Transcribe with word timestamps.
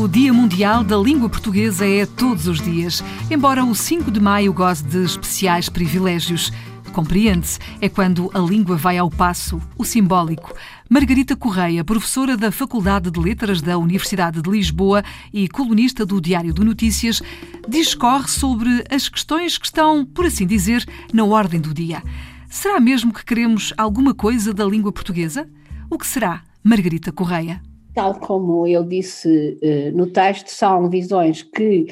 O 0.00 0.08
Dia 0.08 0.32
Mundial 0.32 0.82
da 0.82 0.96
Língua 0.96 1.28
Portuguesa 1.28 1.86
é 1.86 2.06
todos 2.06 2.46
os 2.46 2.58
dias, 2.58 3.04
embora 3.30 3.62
o 3.62 3.74
5 3.74 4.10
de 4.10 4.18
maio 4.18 4.50
goze 4.50 4.82
de 4.82 5.04
especiais 5.04 5.68
privilégios. 5.68 6.50
Compreende-se, 6.94 7.58
é 7.82 7.86
quando 7.86 8.30
a 8.32 8.38
língua 8.38 8.76
vai 8.76 8.96
ao 8.96 9.10
passo, 9.10 9.60
o 9.76 9.84
simbólico. 9.84 10.54
Margarita 10.88 11.36
Correia, 11.36 11.84
professora 11.84 12.34
da 12.34 12.50
Faculdade 12.50 13.10
de 13.10 13.20
Letras 13.20 13.60
da 13.60 13.76
Universidade 13.76 14.40
de 14.40 14.48
Lisboa 14.48 15.04
e 15.34 15.46
colunista 15.46 16.06
do 16.06 16.18
Diário 16.18 16.54
de 16.54 16.64
Notícias, 16.64 17.20
discorre 17.68 18.28
sobre 18.28 18.82
as 18.90 19.06
questões 19.06 19.58
que 19.58 19.66
estão, 19.66 20.02
por 20.02 20.24
assim 20.24 20.46
dizer, 20.46 20.82
na 21.12 21.26
ordem 21.26 21.60
do 21.60 21.74
dia. 21.74 22.02
Será 22.48 22.80
mesmo 22.80 23.12
que 23.12 23.22
queremos 23.22 23.74
alguma 23.76 24.14
coisa 24.14 24.54
da 24.54 24.64
língua 24.64 24.92
portuguesa? 24.92 25.46
O 25.90 25.98
que 25.98 26.06
será, 26.06 26.42
Margarita 26.64 27.12
Correia? 27.12 27.60
Tal 28.00 28.14
como 28.14 28.66
eu 28.66 28.82
disse 28.82 29.58
uh, 29.62 29.94
no 29.94 30.06
texto, 30.06 30.48
são 30.48 30.88
visões 30.88 31.42
que 31.42 31.86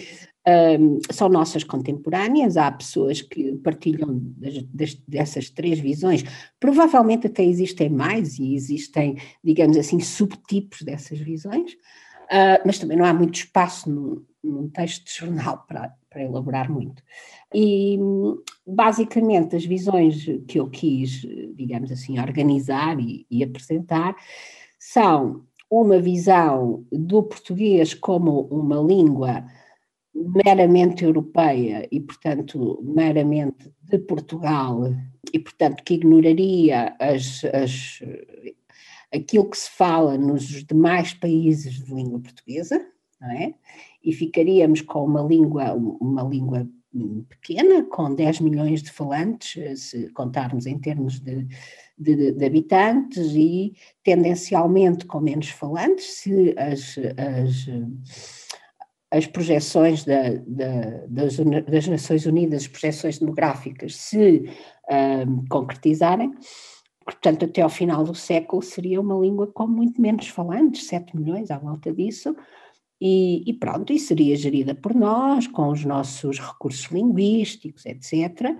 um, 0.80 0.98
são 1.10 1.28
nossas 1.28 1.62
contemporâneas, 1.62 2.56
há 2.56 2.72
pessoas 2.72 3.20
que 3.20 3.54
partilham 3.56 4.18
das, 4.38 4.62
das, 4.62 4.94
dessas 5.06 5.50
três 5.50 5.78
visões, 5.78 6.24
provavelmente 6.58 7.26
até 7.26 7.44
existem 7.44 7.90
mais 7.90 8.38
e 8.38 8.54
existem, 8.54 9.18
digamos 9.44 9.76
assim, 9.76 10.00
subtipos 10.00 10.80
dessas 10.80 11.18
visões, 11.18 11.72
uh, 11.72 12.64
mas 12.64 12.78
também 12.78 12.96
não 12.96 13.04
há 13.04 13.12
muito 13.12 13.34
espaço 13.34 13.90
no, 13.90 14.24
num 14.42 14.66
texto 14.70 15.04
de 15.04 15.12
jornal 15.12 15.62
para, 15.68 15.92
para 16.08 16.22
elaborar 16.24 16.70
muito. 16.70 17.02
E 17.54 17.98
basicamente 18.66 19.56
as 19.56 19.66
visões 19.66 20.24
que 20.46 20.58
eu 20.58 20.70
quis, 20.70 21.20
digamos 21.54 21.92
assim, 21.92 22.18
organizar 22.18 22.98
e, 22.98 23.26
e 23.30 23.44
apresentar 23.44 24.16
são 24.78 25.46
uma 25.70 26.00
visão 26.00 26.84
do 26.90 27.22
português 27.22 27.94
como 27.94 28.42
uma 28.50 28.76
língua 28.76 29.44
meramente 30.14 31.04
europeia 31.04 31.86
e, 31.90 32.00
portanto, 32.00 32.82
meramente 32.82 33.72
de 33.82 33.98
Portugal, 33.98 34.82
e, 35.32 35.38
portanto, 35.38 35.82
que 35.84 35.94
ignoraria 35.94 36.96
as, 36.98 37.44
as, 37.44 38.00
aquilo 39.12 39.48
que 39.48 39.58
se 39.58 39.70
fala 39.70 40.16
nos 40.18 40.64
demais 40.64 41.14
países 41.14 41.84
de 41.84 41.94
língua 41.94 42.20
portuguesa, 42.20 42.84
não 43.20 43.30
é? 43.30 43.54
E 44.02 44.12
ficaríamos 44.12 44.80
com 44.80 45.04
uma 45.04 45.22
língua, 45.22 45.74
uma 45.74 46.22
língua 46.22 46.68
pequena, 47.28 47.84
com 47.84 48.14
10 48.14 48.40
milhões 48.40 48.82
de 48.82 48.90
falantes, 48.90 49.88
se 49.88 50.08
contarmos 50.10 50.66
em 50.66 50.78
termos 50.78 51.20
de, 51.20 51.46
de, 51.98 52.32
de 52.32 52.44
habitantes, 52.44 53.34
e 53.34 53.74
tendencialmente 54.02 55.06
com 55.06 55.20
menos 55.20 55.48
falantes, 55.50 56.04
se 56.18 56.54
as, 56.58 56.96
as 57.16 58.48
as 59.10 59.26
projeções 59.26 60.04
da, 60.04 60.34
da, 60.46 61.06
das, 61.08 61.36
das, 61.36 61.86
Nações 61.86 62.26
Unidas, 62.26 62.62
as 62.62 62.68
projeções 62.68 63.18
demográficas, 63.18 63.96
se 63.96 64.44
um, 65.26 65.44
concretizarem, 65.48 66.30
portanto, 67.04 67.46
até 67.46 67.62
ao 67.62 67.70
final 67.70 68.04
do 68.04 68.14
século 68.14 68.60
seria 68.60 69.00
uma 69.00 69.18
língua 69.18 69.46
com 69.46 69.66
muito 69.66 70.00
menos 70.00 70.28
falantes, 70.28 70.86
7 70.86 71.16
milhões 71.16 71.50
à 71.50 71.58
volta 71.58 71.92
disso, 71.92 72.36
e, 73.00 73.48
e, 73.48 73.52
pronto, 73.54 73.92
e 73.92 73.98
seria 73.98 74.36
gerida 74.36 74.74
por 74.74 74.94
nós, 74.94 75.46
com 75.46 75.68
os 75.68 75.84
nossos 75.84 76.38
recursos 76.38 76.86
linguísticos, 76.90 77.86
etc. 77.86 78.56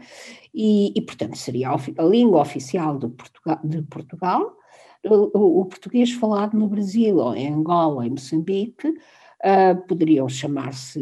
E, 0.55 0.93
e 0.97 1.03
portanto, 1.03 1.37
seria 1.37 1.71
a, 1.71 2.03
língua 2.03 2.41
oficial 2.41 2.99
de 2.99 3.83
Portugal, 3.83 4.57
o, 5.05 5.61
o 5.61 5.65
português 5.67 6.13
falado 6.13 6.57
no 6.57 6.69
Brasil, 6.69 7.17
ou 7.17 7.35
em 7.35 7.53
Angola, 7.53 8.07
em 8.07 8.11
Moçambique, 8.11 8.95
Uh, 9.39 9.87
poderiam 9.87 10.29
chamar-se 10.29 10.99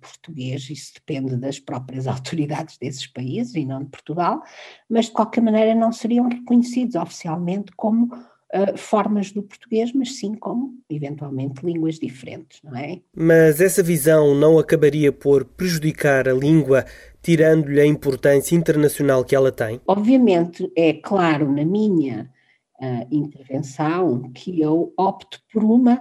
português, 0.00 0.70
isso 0.70 0.94
depende 0.94 1.36
das 1.36 1.58
próprias 1.58 2.06
autoridades 2.08 2.78
desses 2.78 3.06
países 3.06 3.54
e 3.54 3.66
não 3.66 3.80
de 3.80 3.90
Portugal, 3.90 4.42
mas 4.88 5.06
de 5.06 5.12
qualquer 5.12 5.42
maneira 5.42 5.74
não 5.74 5.92
seriam 5.92 6.26
reconhecidos 6.26 6.94
oficialmente 6.94 7.70
como 7.76 8.08
uh, 8.54 8.76
formas 8.76 9.30
do 9.30 9.42
português, 9.42 9.92
mas 9.92 10.16
sim 10.16 10.34
como, 10.34 10.74
eventualmente, 10.88 11.64
línguas 11.64 11.98
diferentes, 11.98 12.60
não 12.62 12.76
é? 12.76 13.00
Mas 13.14 13.60
essa 13.60 13.82
visão 13.82 14.34
não 14.34 14.58
acabaria 14.58 15.12
por 15.12 15.44
prejudicar 15.44 16.28
a 16.28 16.32
língua, 16.32 16.84
tirando-lhe 17.22 17.80
a 17.80 17.86
importância 17.86 18.54
internacional 18.54 19.24
que 19.24 19.34
ela 19.34 19.52
tem? 19.52 19.80
Obviamente, 19.86 20.70
é 20.76 20.92
claro 20.92 21.50
na 21.50 21.64
minha 21.64 22.30
uh, 22.80 23.06
intervenção 23.10 24.30
que 24.34 24.60
eu 24.60 24.92
opto 24.96 25.40
por 25.52 25.62
uma 25.62 26.00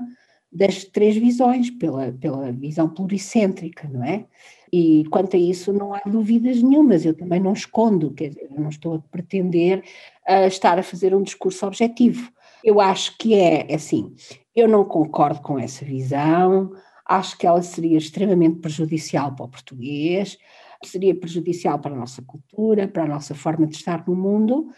das 0.51 0.83
três 0.83 1.15
visões, 1.15 1.69
pela, 1.69 2.11
pela 2.11 2.51
visão 2.51 2.89
pluricêntrica, 2.89 3.87
não 3.87 4.03
é? 4.03 4.25
E 4.71 5.03
quanto 5.09 5.35
a 5.35 5.39
isso 5.39 5.73
não 5.73 5.93
há 5.93 6.01
dúvidas 6.05 6.61
nenhumas, 6.61 7.05
eu 7.05 7.13
também 7.13 7.39
não 7.39 7.53
escondo, 7.53 8.11
quer 8.11 8.29
dizer, 8.29 8.47
eu 8.51 8.61
não 8.61 8.69
estou 8.69 8.95
a 8.95 8.99
pretender 8.99 9.83
uh, 10.27 10.47
estar 10.47 10.77
a 10.77 10.83
fazer 10.83 11.13
um 11.13 11.23
discurso 11.23 11.65
objetivo. 11.65 12.31
Eu 12.63 12.79
acho 12.81 13.17
que 13.17 13.33
é 13.33 13.73
assim, 13.73 14.15
eu 14.55 14.67
não 14.67 14.83
concordo 14.85 15.41
com 15.41 15.57
essa 15.57 15.85
visão, 15.85 16.71
acho 17.05 17.37
que 17.37 17.47
ela 17.47 17.61
seria 17.61 17.97
extremamente 17.97 18.59
prejudicial 18.59 19.33
para 19.35 19.45
o 19.45 19.49
português, 19.49 20.37
seria 20.83 21.15
prejudicial 21.15 21.79
para 21.79 21.93
a 21.93 21.97
nossa 21.97 22.21
cultura, 22.21 22.87
para 22.87 23.03
a 23.03 23.07
nossa 23.07 23.35
forma 23.35 23.67
de 23.67 23.75
estar 23.75 24.05
no 24.07 24.15
mundo, 24.15 24.69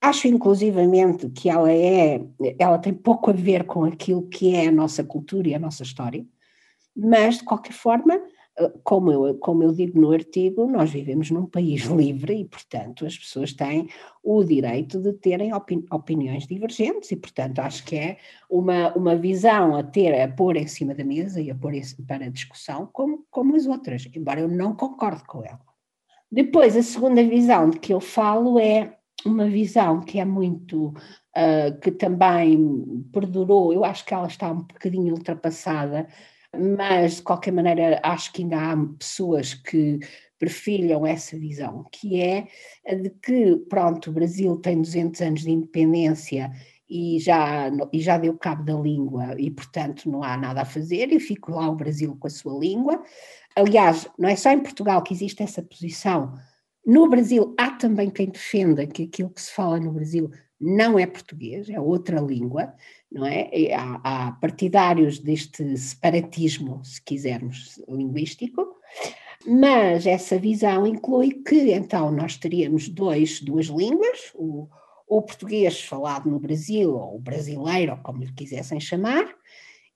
Acho 0.00 0.28
inclusivamente 0.28 1.28
que 1.30 1.50
ela 1.50 1.72
é, 1.72 2.24
ela 2.56 2.78
tem 2.78 2.94
pouco 2.94 3.30
a 3.30 3.32
ver 3.32 3.64
com 3.64 3.84
aquilo 3.84 4.28
que 4.28 4.54
é 4.54 4.68
a 4.68 4.72
nossa 4.72 5.02
cultura 5.02 5.48
e 5.48 5.54
a 5.54 5.58
nossa 5.58 5.82
história, 5.82 6.24
mas 6.96 7.38
de 7.38 7.44
qualquer 7.44 7.72
forma, 7.72 8.20
como 8.82 9.12
eu, 9.12 9.38
como 9.38 9.62
eu 9.62 9.72
digo 9.72 10.00
no 10.00 10.12
artigo, 10.12 10.66
nós 10.66 10.90
vivemos 10.90 11.30
num 11.30 11.46
país 11.46 11.84
livre 11.84 12.40
e, 12.40 12.44
portanto, 12.44 13.06
as 13.06 13.16
pessoas 13.16 13.52
têm 13.52 13.88
o 14.22 14.42
direito 14.42 15.00
de 15.00 15.12
terem 15.12 15.54
opini 15.54 15.84
opiniões 15.90 16.46
divergentes 16.46 17.10
e, 17.12 17.16
portanto, 17.16 17.60
acho 17.60 17.84
que 17.84 17.96
é 17.96 18.18
uma, 18.50 18.92
uma 18.94 19.16
visão 19.16 19.76
a 19.76 19.82
ter, 19.82 20.20
a 20.20 20.28
pôr 20.28 20.56
em 20.56 20.66
cima 20.66 20.94
da 20.94 21.04
mesa 21.04 21.40
e 21.40 21.50
a 21.50 21.54
pôr 21.54 21.72
para 22.06 22.30
discussão 22.30 22.88
como, 22.92 23.24
como 23.30 23.54
as 23.54 23.66
outras, 23.66 24.08
embora 24.14 24.40
eu 24.40 24.48
não 24.48 24.74
concorde 24.74 25.24
com 25.24 25.44
ela. 25.44 25.60
Depois, 26.30 26.76
a 26.76 26.82
segunda 26.82 27.22
visão 27.22 27.70
de 27.70 27.78
que 27.78 27.92
eu 27.92 28.00
falo 28.00 28.58
é 28.58 28.98
uma 29.24 29.48
visão 29.48 30.00
que 30.00 30.18
é 30.20 30.24
muito, 30.24 30.88
uh, 30.88 31.78
que 31.80 31.90
também 31.90 33.04
perdurou, 33.12 33.72
eu 33.72 33.84
acho 33.84 34.04
que 34.04 34.14
ela 34.14 34.26
está 34.26 34.50
um 34.50 34.58
bocadinho 34.58 35.14
ultrapassada, 35.14 36.06
mas 36.56 37.16
de 37.16 37.22
qualquer 37.22 37.52
maneira 37.52 38.00
acho 38.02 38.32
que 38.32 38.42
ainda 38.42 38.72
há 38.72 38.76
pessoas 38.98 39.54
que 39.54 39.98
perfilham 40.38 41.06
essa 41.06 41.36
visão, 41.38 41.84
que 41.92 42.20
é 42.20 42.46
a 42.86 42.94
de 42.94 43.10
que, 43.10 43.56
pronto, 43.68 44.10
o 44.10 44.12
Brasil 44.12 44.56
tem 44.56 44.80
200 44.80 45.20
anos 45.20 45.40
de 45.42 45.50
independência 45.50 46.50
e 46.88 47.18
já, 47.18 47.70
e 47.92 48.00
já 48.00 48.16
deu 48.16 48.38
cabo 48.38 48.64
da 48.64 48.74
língua 48.74 49.34
e, 49.38 49.50
portanto, 49.50 50.10
não 50.10 50.22
há 50.22 50.36
nada 50.36 50.62
a 50.62 50.64
fazer 50.64 51.12
e 51.12 51.20
fico 51.20 51.50
lá 51.52 51.68
o 51.68 51.76
Brasil 51.76 52.16
com 52.18 52.26
a 52.26 52.30
sua 52.30 52.58
língua. 52.58 53.02
Aliás, 53.56 54.08
não 54.18 54.28
é 54.28 54.36
só 54.36 54.50
em 54.50 54.60
Portugal 54.60 55.02
que 55.02 55.12
existe 55.12 55.42
essa 55.42 55.62
posição, 55.62 56.32
no 56.86 57.06
Brasil, 57.06 57.54
há 57.58 57.72
também 57.72 58.08
quem 58.08 58.30
defenda 58.30 58.86
que 58.86 59.02
aquilo 59.02 59.28
que 59.28 59.42
se 59.42 59.52
fala 59.52 59.78
no 59.78 59.92
Brasil 59.92 60.30
não 60.60 60.98
é 60.98 61.06
português, 61.06 61.68
é 61.68 61.80
outra 61.80 62.20
língua, 62.20 62.74
não 63.10 63.24
é? 63.24 63.50
Há, 63.72 64.00
há 64.02 64.32
partidários 64.32 65.18
deste 65.18 65.76
separatismo, 65.76 66.84
se 66.84 67.00
quisermos, 67.02 67.80
linguístico, 67.88 68.76
mas 69.46 70.06
essa 70.06 70.38
visão 70.38 70.86
inclui 70.86 71.30
que 71.30 71.72
então 71.72 72.10
nós 72.10 72.36
teríamos 72.36 72.88
dois, 72.88 73.40
duas 73.40 73.66
línguas, 73.66 74.32
o, 74.34 74.68
o 75.06 75.22
português 75.22 75.80
falado 75.80 76.28
no 76.28 76.38
Brasil, 76.38 76.94
ou 76.94 77.16
o 77.16 77.20
brasileiro, 77.20 77.98
como 78.02 78.22
lhe 78.22 78.32
quisessem 78.32 78.80
chamar, 78.80 79.26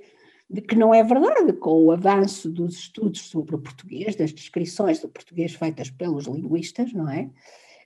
de 0.50 0.62
que 0.62 0.74
não 0.74 0.94
é 0.94 1.02
verdade, 1.02 1.52
com 1.52 1.84
o 1.84 1.92
avanço 1.92 2.48
dos 2.48 2.78
estudos 2.78 3.20
sobre 3.22 3.54
o 3.54 3.58
português, 3.58 4.16
das 4.16 4.32
descrições 4.32 4.98
do 4.98 5.08
português 5.08 5.52
feitas 5.52 5.90
pelos 5.90 6.26
linguistas, 6.26 6.92
não 6.92 7.10
é? 7.10 7.28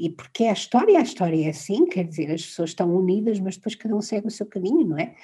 E 0.03 0.11
porque 0.11 0.47
a 0.47 0.53
história, 0.53 0.99
a 0.99 1.03
história 1.03 1.47
é 1.47 1.51
assim, 1.51 1.87
quer 1.87 2.03
dizer, 2.03 2.29
as 2.33 2.45
pessoas 2.45 2.71
estão 2.71 2.93
unidas, 2.93 3.39
mas 3.39 3.55
depois 3.57 3.77
cada 3.77 3.95
um 3.95 4.03
segue 4.03 4.27
o 4.27 4.33
seu 4.33 4.45
caminho, 4.45 4.85
não 4.85 4.99
é? 4.99 5.15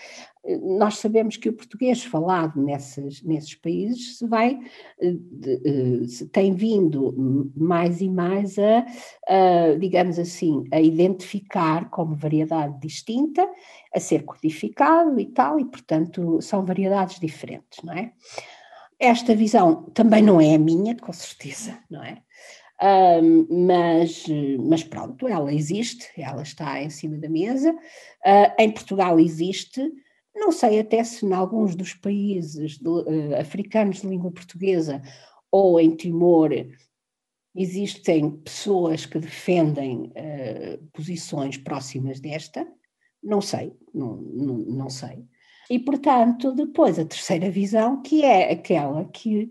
Nós 0.79 0.99
sabemos 0.99 1.37
que 1.37 1.49
o 1.49 1.53
português 1.53 2.05
falado 2.05 2.63
nesses, 2.63 3.21
nesses 3.25 3.57
países 3.57 4.19
se 4.19 4.27
vai, 4.29 4.57
eh, 5.03 6.07
se 6.07 6.29
tem 6.29 6.55
vindo 6.55 7.51
mais 7.57 8.01
e 8.01 8.09
mais 8.09 8.57
a, 8.57 8.87
a, 9.29 9.75
digamos 9.81 10.17
assim, 10.17 10.63
a 10.71 10.81
identificar 10.81 11.91
como 11.91 12.15
variedade 12.15 12.79
distinta, 12.79 13.51
a 13.93 13.99
ser 13.99 14.23
codificado 14.23 15.19
e 15.19 15.27
tal, 15.27 15.59
e 15.59 15.65
portanto 15.65 16.41
são 16.41 16.65
variedades 16.65 17.19
diferentes, 17.19 17.83
não 17.83 17.95
é? 17.95 18.13
Esta 18.97 19.35
visão 19.35 19.91
também 19.93 20.23
não 20.23 20.41
é 20.41 20.55
a 20.55 20.59
minha, 20.59 20.97
com 20.97 21.13
certeza, 21.13 21.77
não 21.91 22.01
é? 22.01 22.23
Mas, 23.51 24.25
mas 24.61 24.85
pronto, 24.85 25.27
ela 25.27 25.53
existe, 25.53 26.09
ela 26.17 26.43
está 26.43 26.81
em 26.81 26.91
cima 26.91 27.19
da 27.19 27.29
mesa. 27.29 27.73
Uh, 27.73 28.55
em 28.57 28.71
Portugal 28.71 29.19
existe, 29.19 29.83
não 30.35 30.53
sei 30.53 30.79
até 30.79 31.03
se 31.03 31.27
em 31.27 31.33
alguns 31.33 31.75
dos 31.75 31.95
países 31.95 32.79
de, 32.79 32.89
uh, 32.89 33.37
africanos 33.41 34.03
de 34.03 34.07
língua 34.07 34.31
portuguesa 34.31 35.03
ou 35.51 35.81
em 35.81 35.95
Timor 35.97 36.51
existem 37.55 38.31
pessoas 38.31 39.05
que 39.05 39.19
defendem 39.19 40.13
uh, 40.13 40.87
posições 40.93 41.57
próximas 41.57 42.21
desta, 42.21 42.67
não 43.21 43.41
sei, 43.41 43.73
não, 43.93 44.17
não, 44.17 44.59
não 44.59 44.91
sei. 44.91 45.27
E, 45.71 45.79
portanto, 45.79 46.53
depois 46.53 46.99
a 46.99 47.05
terceira 47.05 47.51
visão, 47.51 48.01
que 48.01 48.25
é 48.25 48.53
aquela 48.53 49.05
que 49.07 49.51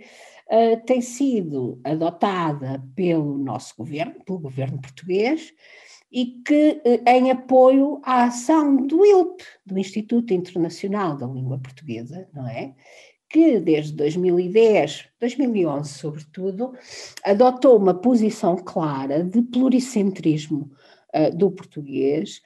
uh, 0.52 0.86
tem 0.86 1.02
sido 1.02 1.80
adotada 1.84 2.84
pelo 2.96 3.38
nosso 3.38 3.74
governo, 3.78 4.16
pelo 4.26 4.40
governo 4.40 4.82
português, 4.82 5.54
e 6.12 6.42
que, 6.46 6.82
uh, 6.86 7.10
em 7.10 7.32
apoio 7.32 8.00
à 8.04 8.26
ação 8.26 8.76
do 8.76 9.06
ILP, 9.06 9.42
do 9.66 9.78
Instituto 9.78 10.34
Internacional 10.34 11.16
da 11.18 11.28
Língua 11.28 11.60
Portuguesa, 11.60 12.28
não 12.34 12.48
é? 12.48 12.74
Que 13.30 13.60
desde 13.60 13.94
2010, 13.94 15.10
2011 15.20 15.94
sobretudo, 15.94 16.74
adotou 17.26 17.78
uma 17.78 17.94
posição 17.94 18.56
clara 18.56 19.24
de 19.24 19.42
pluricentrismo 19.42 20.72
uh, 21.14 21.36
do 21.36 21.52
português 21.52 22.42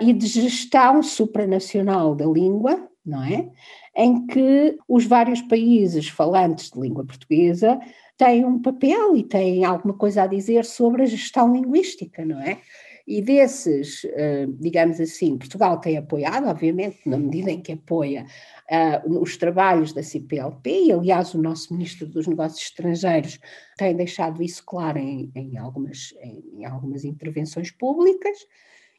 e 0.00 0.12
de 0.12 0.26
gestão 0.26 1.00
supranacional 1.00 2.12
da 2.16 2.26
língua, 2.26 2.90
não 3.06 3.22
é? 3.22 3.48
Em 3.94 4.26
que 4.26 4.78
os 4.88 5.04
vários 5.04 5.42
países 5.42 6.08
falantes 6.08 6.70
de 6.70 6.80
língua 6.80 7.04
portuguesa 7.04 7.80
têm 8.16 8.44
um 8.44 8.60
papel 8.60 9.16
e 9.16 9.22
têm 9.22 9.64
alguma 9.64 9.94
coisa 9.94 10.22
a 10.22 10.26
dizer 10.26 10.64
sobre 10.64 11.02
a 11.02 11.06
gestão 11.06 11.52
linguística, 11.52 12.24
não 12.24 12.40
é? 12.40 12.58
E 13.06 13.20
desses, 13.20 14.04
eh, 14.04 14.46
digamos 14.60 15.00
assim, 15.00 15.36
Portugal 15.36 15.80
tem 15.80 15.96
apoiado, 15.96 16.46
obviamente, 16.46 17.00
na 17.06 17.18
medida 17.18 17.50
em 17.50 17.60
que 17.60 17.72
apoia 17.72 18.24
uh, 18.70 19.18
os 19.20 19.36
trabalhos 19.36 19.92
da 19.92 20.00
CPLP, 20.00 20.70
e 20.70 20.92
aliás 20.92 21.34
o 21.34 21.42
nosso 21.42 21.72
Ministro 21.72 22.06
dos 22.06 22.28
Negócios 22.28 22.62
Estrangeiros 22.62 23.40
tem 23.76 23.96
deixado 23.96 24.40
isso 24.42 24.62
claro 24.64 24.98
em, 24.98 25.28
em 25.34 25.58
algumas, 25.58 26.14
em, 26.22 26.64
algumas 26.64 27.04
intervenções 27.04 27.72
públicas, 27.72 28.38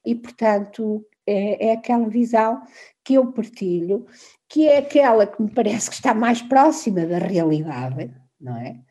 e, 0.05 0.13
portanto, 0.13 1.05
é, 1.25 1.67
é 1.67 1.71
aquela 1.71 2.09
visão 2.09 2.61
que 3.05 3.13
eu 3.13 3.31
partilho, 3.31 4.05
que 4.51 4.67
é 4.67 4.79
aquela 4.79 5.25
que 5.25 5.41
me 5.41 5.49
parece 5.49 5.89
que 5.89 5.95
está 5.95 6.13
mais 6.13 6.41
próxima 6.41 7.05
da 7.05 7.17
realidade, 7.17 8.13
não 8.39 8.57
é? 8.57 8.81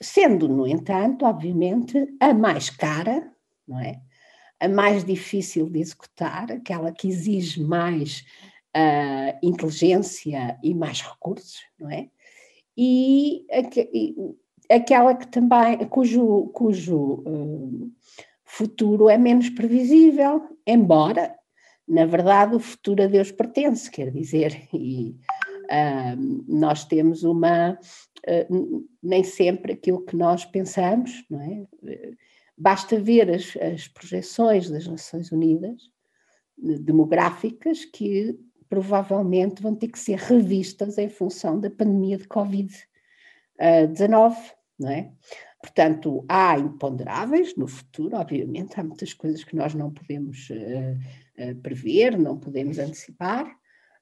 Sendo, 0.00 0.48
no 0.48 0.68
entanto, 0.68 1.26
obviamente, 1.26 2.06
a 2.20 2.32
mais 2.32 2.70
cara, 2.70 3.28
não 3.66 3.80
é? 3.80 4.00
A 4.60 4.68
mais 4.68 5.04
difícil 5.04 5.68
de 5.68 5.80
executar, 5.80 6.52
aquela 6.52 6.92
que 6.92 7.08
exige 7.08 7.60
mais 7.60 8.24
uh, 8.76 9.36
inteligência 9.42 10.56
e 10.62 10.72
mais 10.72 11.00
recursos, 11.00 11.60
não 11.76 11.90
é? 11.90 12.08
E, 12.76 13.44
e 13.92 14.14
aquela 14.72 15.16
que 15.16 15.26
também, 15.26 15.78
cujo, 15.88 16.52
cujo 16.54 17.24
uh, 17.26 17.92
futuro 18.44 19.08
é 19.08 19.18
menos 19.18 19.50
previsível, 19.50 20.56
embora 20.64 21.34
na 21.90 22.06
verdade, 22.06 22.54
o 22.54 22.60
futuro 22.60 23.02
a 23.02 23.08
Deus 23.08 23.32
pertence, 23.32 23.90
quer 23.90 24.12
dizer, 24.12 24.62
e 24.72 25.16
uh, 25.64 26.44
nós 26.46 26.84
temos 26.84 27.24
uma. 27.24 27.76
Uh, 28.26 28.86
nem 29.02 29.24
sempre 29.24 29.72
aquilo 29.72 30.04
que 30.04 30.14
nós 30.14 30.44
pensamos, 30.44 31.24
não 31.28 31.40
é? 31.40 31.66
Basta 32.56 33.00
ver 33.00 33.28
as, 33.30 33.56
as 33.56 33.88
projeções 33.88 34.70
das 34.70 34.86
Nações 34.86 35.32
Unidas 35.32 35.90
demográficas 36.62 37.86
que 37.86 38.38
provavelmente 38.68 39.62
vão 39.62 39.74
ter 39.74 39.88
que 39.88 39.98
ser 39.98 40.18
revistas 40.18 40.98
em 40.98 41.08
função 41.08 41.58
da 41.58 41.70
pandemia 41.70 42.18
de 42.18 42.28
Covid-19, 42.28 44.36
não 44.78 44.90
é? 44.90 45.10
Portanto, 45.62 46.24
há 46.28 46.58
imponderáveis 46.58 47.56
no 47.56 47.66
futuro, 47.66 48.16
obviamente, 48.16 48.80
há 48.80 48.84
muitas 48.84 49.12
coisas 49.12 49.44
que 49.44 49.56
nós 49.56 49.74
não 49.74 49.90
podemos 49.90 50.48
uh, 50.50 50.98
prever, 51.62 52.18
não 52.18 52.38
podemos 52.38 52.78
antecipar, 52.78 53.54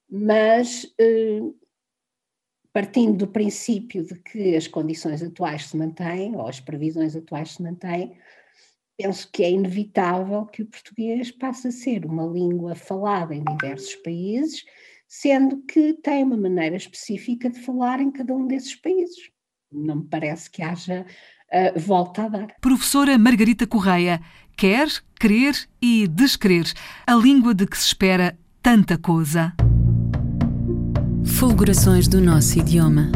mas 0.09 0.85
uh, 0.85 1.55
partindo 2.73 3.19
do 3.19 3.29
princípio 3.29 4.05
de 4.05 4.15
que 4.21 4.57
as 4.57 4.67
condições 4.67 5.23
atuais 5.23 5.67
se 5.67 5.77
mantêm, 5.77 6.37
ou 6.37 6.47
as 6.47 6.61
previsões 6.61 7.17
atuais 7.17 7.53
se 7.53 7.63
mantêm, 7.63 8.17
penso 8.97 9.31
que 9.33 9.45
é 9.45 9.51
inevitável 9.51 10.47
que 10.47 10.63
o 10.63 10.67
português 10.67 11.31
passe 11.31 11.69
a 11.69 11.73
ser 11.73 12.05
uma 12.05 12.27
língua 12.27 12.75
falada 12.75 13.35
em 13.35 13.45
diversos 13.45 13.95
países, 13.97 14.65
sendo 15.07 15.63
que 15.63 15.95
tem 15.95 16.23
uma 16.23 16.37
maneira 16.37 16.77
específica 16.77 17.49
de 17.49 17.61
falar 17.61 18.01
em 18.01 18.11
cada 18.11 18.35
um 18.35 18.47
desses 18.47 18.75
países. 18.75 19.31
Não 19.73 19.97
me 19.97 20.05
parece 20.07 20.51
que 20.51 20.63
haja 20.63 21.07
uh, 21.53 21.79
volta 21.79 22.25
a 22.25 22.29
dar. 22.29 22.47
Professora 22.61 23.19
Margarita 23.19 23.67
Correia, 23.67 24.21
quer, 24.57 24.89
crer 25.19 25.55
e 25.81 26.07
descrer, 26.09 26.73
a 27.07 27.15
língua 27.15 27.55
de 27.55 27.67
que 27.67 27.77
se 27.79 27.87
espera 27.87 28.37
tanta 28.63 28.99
coisa. 28.99 29.53
Fulgurações 31.25 32.09
do 32.09 32.21
nosso 32.21 32.59
idioma. 32.59 33.11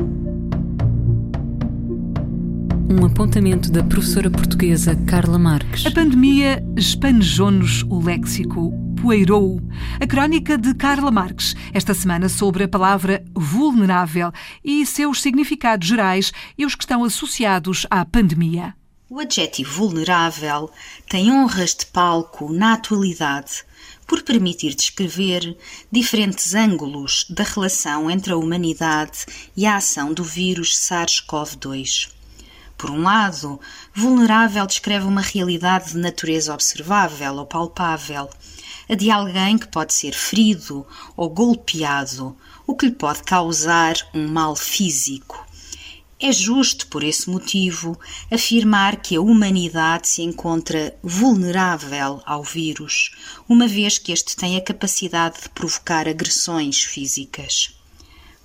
Um 2.88 3.06
apontamento 3.06 3.72
da 3.72 3.82
professora 3.82 4.30
portuguesa 4.30 4.94
Carla 5.06 5.38
Marques. 5.38 5.86
A 5.86 5.90
pandemia 5.90 6.62
espanejou-nos 6.76 7.82
o 7.84 8.00
léxico, 8.00 8.72
poeirou. 9.02 9.60
A 10.00 10.06
crónica 10.06 10.56
de 10.56 10.72
Carla 10.74 11.10
Marques, 11.10 11.56
esta 11.74 11.92
semana 11.92 12.28
sobre 12.28 12.62
a 12.62 12.68
palavra 12.68 13.24
vulnerável 13.34 14.30
e 14.64 14.86
seus 14.86 15.20
significados 15.20 15.88
gerais 15.88 16.32
e 16.56 16.64
os 16.64 16.76
que 16.76 16.84
estão 16.84 17.02
associados 17.02 17.84
à 17.90 18.04
pandemia. 18.04 18.74
O 19.10 19.18
adjetivo 19.18 19.72
vulnerável 19.72 20.70
tem 21.08 21.32
honras 21.32 21.74
de 21.74 21.86
palco 21.86 22.52
na 22.52 22.74
atualidade 22.74 23.64
por 24.06 24.22
permitir 24.22 24.72
descrever 24.74 25.56
diferentes 25.90 26.54
ângulos 26.54 27.26
da 27.28 27.42
relação 27.42 28.08
entre 28.08 28.32
a 28.32 28.36
humanidade 28.36 29.26
e 29.56 29.66
a 29.66 29.76
ação 29.76 30.14
do 30.14 30.22
vírus 30.22 30.76
SARS-CoV-2. 30.78 32.08
Por 32.78 32.90
um 32.90 33.02
lado, 33.02 33.60
vulnerável 33.94 34.66
descreve 34.66 35.06
uma 35.06 35.20
realidade 35.20 35.92
de 35.92 35.98
natureza 35.98 36.54
observável 36.54 37.34
ou 37.34 37.46
palpável, 37.46 38.28
a 38.92 38.94
de 38.94 39.10
alguém 39.10 39.56
que 39.56 39.68
pode 39.68 39.94
ser 39.94 40.12
ferido 40.12 40.86
ou 41.16 41.30
golpeado, 41.30 42.36
o 42.66 42.76
que 42.76 42.84
lhe 42.84 42.92
pode 42.92 43.22
causar 43.22 43.94
um 44.12 44.28
mal 44.28 44.54
físico. 44.54 45.46
É 46.20 46.30
justo, 46.30 46.86
por 46.88 47.02
esse 47.02 47.30
motivo, 47.30 47.98
afirmar 48.30 48.96
que 48.96 49.16
a 49.16 49.20
humanidade 49.22 50.08
se 50.08 50.20
encontra 50.20 50.94
vulnerável 51.02 52.20
ao 52.26 52.42
vírus, 52.42 53.12
uma 53.48 53.66
vez 53.66 53.96
que 53.96 54.12
este 54.12 54.36
tem 54.36 54.58
a 54.58 54.60
capacidade 54.60 55.40
de 55.40 55.48
provocar 55.48 56.06
agressões 56.06 56.82
físicas. 56.82 57.74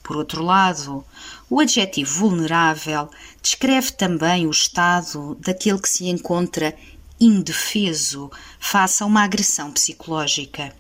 Por 0.01 0.15
outro 0.15 0.41
lado, 0.41 1.03
o 1.49 1.59
adjetivo 1.59 2.19
vulnerável 2.19 3.09
descreve 3.41 3.91
também 3.91 4.47
o 4.47 4.51
estado 4.51 5.35
daquele 5.41 5.81
que 5.81 5.89
se 5.89 6.07
encontra 6.07 6.73
indefeso 7.19 8.31
face 8.59 9.03
a 9.03 9.05
uma 9.05 9.24
agressão 9.24 9.71
psicológica. 9.71 10.74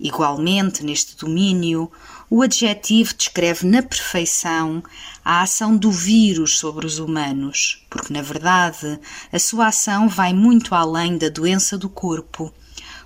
Igualmente, 0.00 0.84
neste 0.84 1.16
domínio, 1.16 1.90
O 2.30 2.42
adjetivo 2.42 3.14
descreve 3.14 3.66
na 3.66 3.82
perfeição 3.82 4.82
a 5.24 5.40
ação 5.40 5.74
do 5.74 5.90
vírus 5.90 6.58
sobre 6.58 6.84
os 6.84 6.98
humanos, 6.98 7.82
porque, 7.88 8.12
na 8.12 8.20
verdade, 8.20 9.00
a 9.32 9.38
sua 9.38 9.68
ação 9.68 10.10
vai 10.10 10.34
muito 10.34 10.74
além 10.74 11.16
da 11.16 11.30
doença 11.30 11.78
do 11.78 11.88
corpo. 11.88 12.52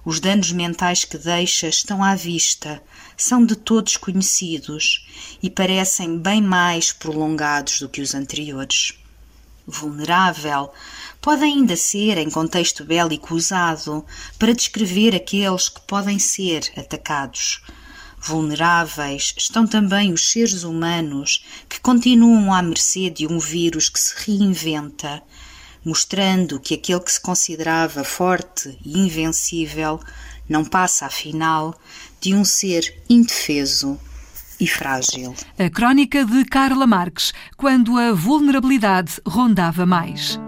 Os 0.05 0.19
danos 0.19 0.51
mentais 0.51 1.05
que 1.05 1.17
deixa 1.17 1.69
estão 1.69 2.03
à 2.03 2.17
vista, 2.17 2.83
são 3.17 3.47
de 3.47 3.55
todos 3.55 3.97
conhecidos 3.97 5.07
e 5.41 5.49
parecem 5.49 6.19
bem 6.19 6.43
mais 6.43 6.91
prolongados 6.91 7.79
do 7.79 7.89
que 7.89 8.01
os 8.01 8.17
anteriores. 8.17 8.95
Vulnerável 9.65 10.73
pode 11.23 11.45
ainda 11.45 11.77
ser, 11.77 12.19
em 12.19 12.29
contexto 12.29 12.85
bélico, 12.85 13.35
usado 13.35 14.05
para 14.39 14.53
descrever 14.53 15.15
aqueles 15.15 15.71
que 15.71 15.81
podem 15.83 16.19
ser 16.19 16.71
atacados 16.77 17.63
Vulneráveis 18.25 19.35
estão 19.37 19.67
também 19.67 20.13
os 20.13 20.31
seres 20.31 20.63
humanos 20.63 21.45
que 21.69 21.81
continuam 21.81 22.55
à 22.55 22.63
mercê 22.63 23.11
de 23.11 23.27
um 23.27 23.41
vírus 23.41 23.89
que 23.89 23.99
se 23.99 24.15
reinventa, 24.17 25.21
mostrando 25.85 26.61
que 26.61 26.75
aquele 26.75 27.01
que 27.01 27.11
se 27.11 27.21
considerava 27.21 28.05
forte 28.05 28.79
e 28.85 28.97
invencível 28.97 29.99
não 30.49 30.65
passa, 30.65 31.07
afinal, 31.07 31.75
de 32.21 32.33
um 32.33 32.45
ser 32.45 33.03
indefeso 33.11 33.99
e 34.61 34.69
frágil. 34.69 35.35
A 35.59 35.69
crónica 35.69 36.25
de 36.25 36.45
Carla 36.45 36.87
Marques, 36.87 37.33
quando 37.57 37.99
a 37.99 38.13
vulnerabilidade 38.13 39.21
rondava 39.27 39.85
mais. 39.85 40.39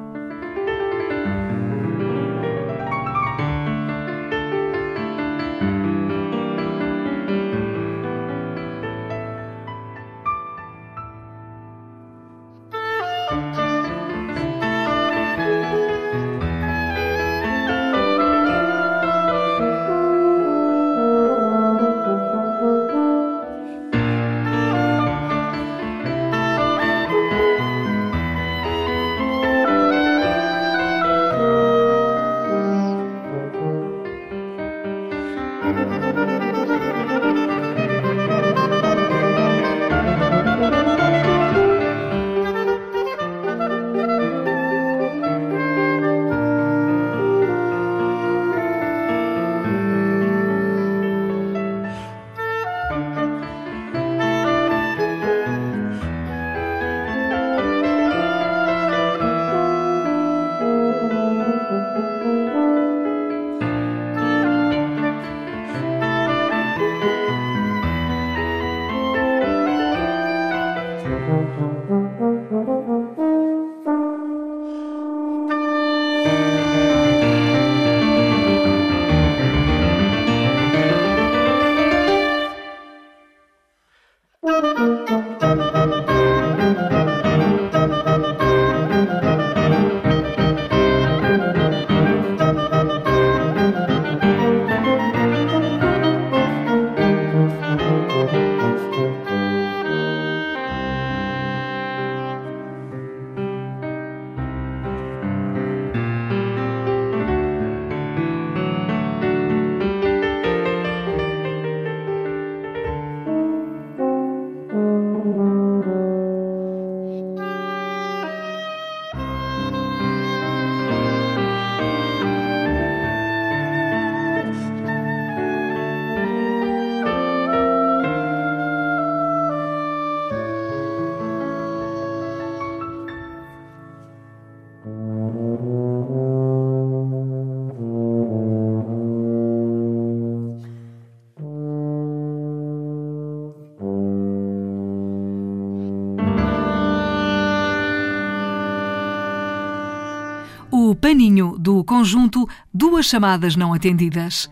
Paninho 151.15 151.57
do 151.57 151.85
conjunto 151.85 152.45
Duas 152.73 153.07
Chamadas 153.07 153.55
Não 153.55 153.73
Atendidas. 153.73 154.51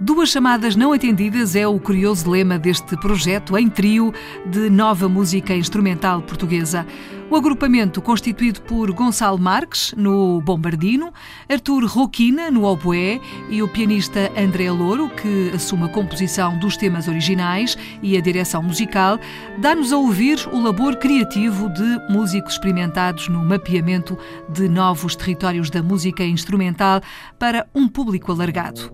Duas 0.00 0.28
chamadas 0.28 0.74
não 0.74 0.92
atendidas 0.92 1.54
é 1.54 1.68
o 1.68 1.78
curioso 1.78 2.28
lema 2.28 2.58
deste 2.58 2.96
projeto 2.96 3.56
em 3.56 3.68
trio 3.68 4.12
de 4.44 4.68
nova 4.68 5.08
música 5.08 5.54
instrumental 5.54 6.20
portuguesa. 6.20 6.84
O 7.30 7.36
agrupamento, 7.36 8.02
constituído 8.02 8.60
por 8.62 8.92
Gonçalo 8.92 9.38
Marques, 9.38 9.94
no 9.96 10.42
bombardino, 10.42 11.12
Artur 11.48 11.84
Roquina, 11.86 12.50
no 12.50 12.64
oboé, 12.64 13.18
e 13.48 13.62
o 13.62 13.66
pianista 13.66 14.30
André 14.36 14.70
Louro, 14.70 15.08
que 15.08 15.50
assume 15.54 15.84
a 15.84 15.88
composição 15.88 16.58
dos 16.58 16.76
temas 16.76 17.08
originais 17.08 17.78
e 18.02 18.16
a 18.16 18.20
direção 18.20 18.62
musical, 18.62 19.18
dá-nos 19.58 19.92
a 19.92 19.96
ouvir 19.96 20.38
o 20.52 20.60
labor 20.60 20.96
criativo 20.96 21.70
de 21.70 22.12
músicos 22.12 22.52
experimentados 22.52 23.28
no 23.28 23.42
mapeamento 23.42 24.16
de 24.50 24.68
novos 24.68 25.16
territórios 25.16 25.70
da 25.70 25.82
música 25.82 26.22
instrumental 26.24 27.00
para 27.38 27.66
um 27.74 27.88
público 27.88 28.30
alargado. 28.30 28.92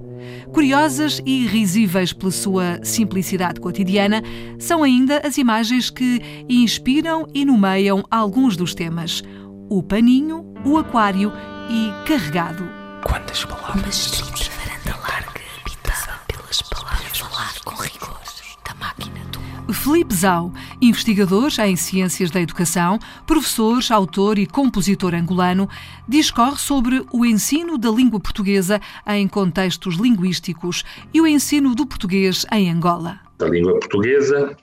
Curiosas 0.52 1.20
e 1.24 1.46
risíveis 1.46 2.12
pela 2.12 2.30
sua 2.30 2.80
simplicidade 2.84 3.60
cotidiana, 3.60 4.22
são 4.58 4.82
ainda 4.82 5.20
as 5.26 5.38
imagens 5.38 5.90
que 5.90 6.44
inspiram 6.48 7.26
e 7.34 7.44
nomeiam 7.44 8.04
alguns 8.20 8.56
dos 8.56 8.74
temas: 8.74 9.22
o 9.68 9.82
paninho, 9.82 10.52
o 10.64 10.78
aquário 10.78 11.32
e 11.68 11.90
carregado. 12.06 12.64
Quantas 13.04 13.44
palavras? 13.44 13.74
Uma 13.74 13.88
estrita 13.88 14.50
varanda 14.56 15.00
larga, 15.00 15.40
habitada 15.60 16.20
pelas 16.28 16.62
palavras, 16.62 17.18
falar 17.18 17.54
com 17.64 17.74
rigor 17.82 18.20
da 18.66 18.74
máquina 18.74 19.20
do 19.66 19.72
Felipe 19.72 20.14
Zau, 20.14 20.52
investigador 20.82 21.50
em 21.60 21.76
ciências 21.76 22.30
da 22.30 22.40
educação, 22.40 22.98
professor, 23.26 23.80
autor 23.90 24.38
e 24.38 24.46
compositor 24.46 25.14
angolano, 25.14 25.68
discorre 26.06 26.58
sobre 26.58 27.04
o 27.12 27.24
ensino 27.24 27.78
da 27.78 27.90
língua 27.90 28.20
portuguesa 28.20 28.80
em 29.06 29.26
contextos 29.26 29.94
linguísticos 29.96 30.84
e 31.14 31.20
o 31.20 31.26
ensino 31.26 31.74
do 31.74 31.86
português 31.86 32.44
em 32.52 32.70
Angola. 32.70 33.20
A 33.40 33.44
língua 33.46 33.78
portuguesa 33.78 34.56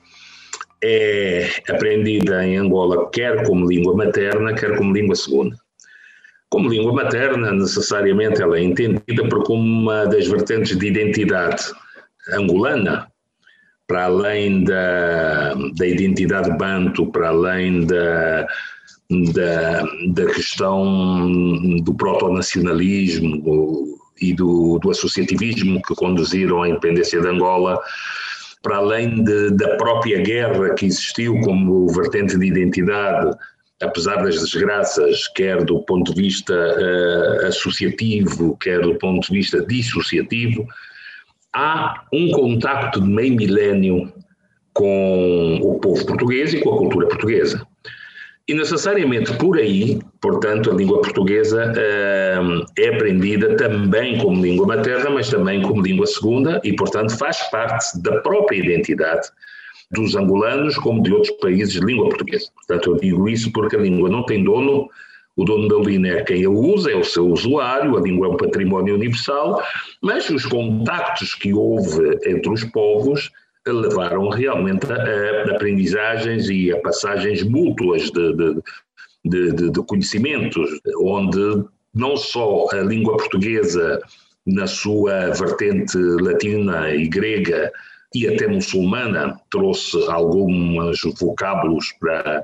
é 0.82 1.48
aprendida 1.68 2.46
em 2.46 2.56
Angola 2.56 3.10
quer 3.10 3.46
como 3.46 3.68
língua 3.68 3.96
materna, 3.96 4.54
quer 4.54 4.76
como 4.76 4.92
língua 4.92 5.16
segunda. 5.16 5.56
Como 6.50 6.70
língua 6.70 6.92
materna, 6.92 7.52
necessariamente 7.52 8.40
ela 8.40 8.58
é 8.58 8.62
entendida 8.62 9.28
por 9.28 9.44
como 9.44 9.62
uma 9.62 10.06
das 10.06 10.26
vertentes 10.26 10.78
de 10.78 10.86
identidade 10.86 11.64
angolana, 12.32 13.10
para 13.86 14.04
além 14.04 14.64
da, 14.64 15.54
da 15.76 15.86
identidade 15.86 16.50
banto, 16.56 17.06
para 17.06 17.28
além 17.28 17.86
da, 17.86 18.46
da, 19.34 19.82
da 20.12 20.26
questão 20.26 21.80
do 21.82 21.94
proto-nacionalismo 21.94 23.98
e 24.20 24.34
do, 24.34 24.78
do 24.78 24.90
associativismo 24.90 25.80
que 25.82 25.94
conduziram 25.94 26.62
à 26.62 26.68
independência 26.68 27.20
de 27.20 27.28
Angola, 27.28 27.80
para 28.62 28.76
além 28.76 29.22
de, 29.22 29.50
da 29.52 29.76
própria 29.76 30.20
guerra 30.20 30.74
que 30.74 30.86
existiu 30.86 31.40
como 31.40 31.88
vertente 31.88 32.36
de 32.36 32.46
identidade, 32.46 33.36
apesar 33.80 34.16
das 34.16 34.40
desgraças, 34.40 35.28
quer 35.28 35.64
do 35.64 35.80
ponto 35.80 36.14
de 36.14 36.22
vista 36.22 36.54
uh, 36.54 37.46
associativo, 37.46 38.56
quer 38.58 38.80
do 38.80 38.94
ponto 38.96 39.26
de 39.28 39.38
vista 39.38 39.64
dissociativo, 39.64 40.66
há 41.52 42.04
um 42.12 42.30
contacto 42.32 43.00
de 43.00 43.08
meio 43.08 43.36
milénio 43.36 44.12
com 44.72 45.58
o 45.62 45.78
povo 45.80 46.04
português 46.06 46.54
e 46.54 46.60
com 46.60 46.74
a 46.74 46.78
cultura 46.78 47.08
portuguesa. 47.08 47.66
E 48.48 48.54
necessariamente 48.54 49.30
por 49.34 49.58
aí, 49.58 49.98
portanto, 50.22 50.70
a 50.70 50.74
língua 50.74 51.02
portuguesa 51.02 51.70
uh, 51.70 52.64
é 52.78 52.88
aprendida 52.94 53.54
também 53.56 54.16
como 54.16 54.42
língua 54.42 54.66
materna, 54.66 55.10
mas 55.10 55.28
também 55.28 55.60
como 55.60 55.82
língua 55.82 56.06
segunda 56.06 56.58
e, 56.64 56.74
portanto, 56.74 57.14
faz 57.18 57.42
parte 57.50 58.00
da 58.00 58.22
própria 58.22 58.56
identidade 58.56 59.28
dos 59.90 60.16
angolanos 60.16 60.76
como 60.78 61.02
de 61.02 61.12
outros 61.12 61.32
países 61.42 61.74
de 61.74 61.84
língua 61.84 62.08
portuguesa. 62.08 62.46
Portanto, 62.54 62.90
eu 62.92 62.96
digo 62.96 63.28
isso 63.28 63.52
porque 63.52 63.76
a 63.76 63.80
língua 63.80 64.08
não 64.08 64.24
tem 64.24 64.42
dono, 64.42 64.88
o 65.36 65.44
dono 65.44 65.68
da 65.68 65.76
língua 65.76 66.08
é 66.08 66.24
quem 66.24 66.42
a 66.46 66.50
usa, 66.50 66.90
é 66.90 66.96
o 66.96 67.04
seu 67.04 67.26
usuário, 67.26 67.98
a 67.98 68.00
língua 68.00 68.28
é 68.28 68.30
um 68.30 68.36
património 68.38 68.94
universal, 68.94 69.62
mas 70.00 70.30
os 70.30 70.46
contactos 70.46 71.34
que 71.34 71.52
houve 71.52 72.18
entre 72.24 72.50
os 72.50 72.64
povos 72.64 73.30
levaram 73.72 74.28
realmente 74.28 74.86
a, 74.90 75.54
aprendizagens 75.54 76.48
e 76.48 76.72
a 76.72 76.80
passagens 76.80 77.42
mútuas 77.42 78.10
de, 78.10 78.32
de, 79.24 79.52
de, 79.52 79.70
de 79.70 79.82
conhecimentos, 79.86 80.80
onde 81.00 81.64
não 81.94 82.16
só 82.16 82.68
a 82.72 82.80
língua 82.80 83.16
portuguesa, 83.16 84.00
na 84.46 84.66
sua 84.66 85.30
vertente 85.30 85.98
latina 85.98 86.90
e 86.94 87.06
grega, 87.06 87.70
e 88.14 88.26
até 88.26 88.46
muçulmana, 88.46 89.38
trouxe 89.50 90.02
alguns 90.08 91.00
vocábulos 91.20 91.92
para, 92.00 92.42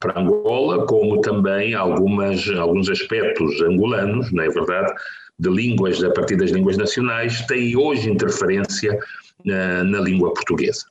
para 0.00 0.20
Angola, 0.20 0.84
como 0.86 1.20
também 1.20 1.74
algumas, 1.74 2.48
alguns 2.50 2.88
aspectos 2.88 3.60
angolanos, 3.62 4.32
não 4.32 4.42
é 4.42 4.48
verdade, 4.48 4.92
de 5.38 5.50
línguas, 5.50 6.02
a 6.02 6.10
partir 6.10 6.36
das 6.36 6.50
línguas 6.50 6.76
nacionais, 6.76 7.46
têm 7.46 7.76
hoje 7.76 8.10
interferência 8.10 8.98
na, 9.44 9.84
na 9.84 10.00
língua 10.00 10.32
portuguesa. 10.32 10.86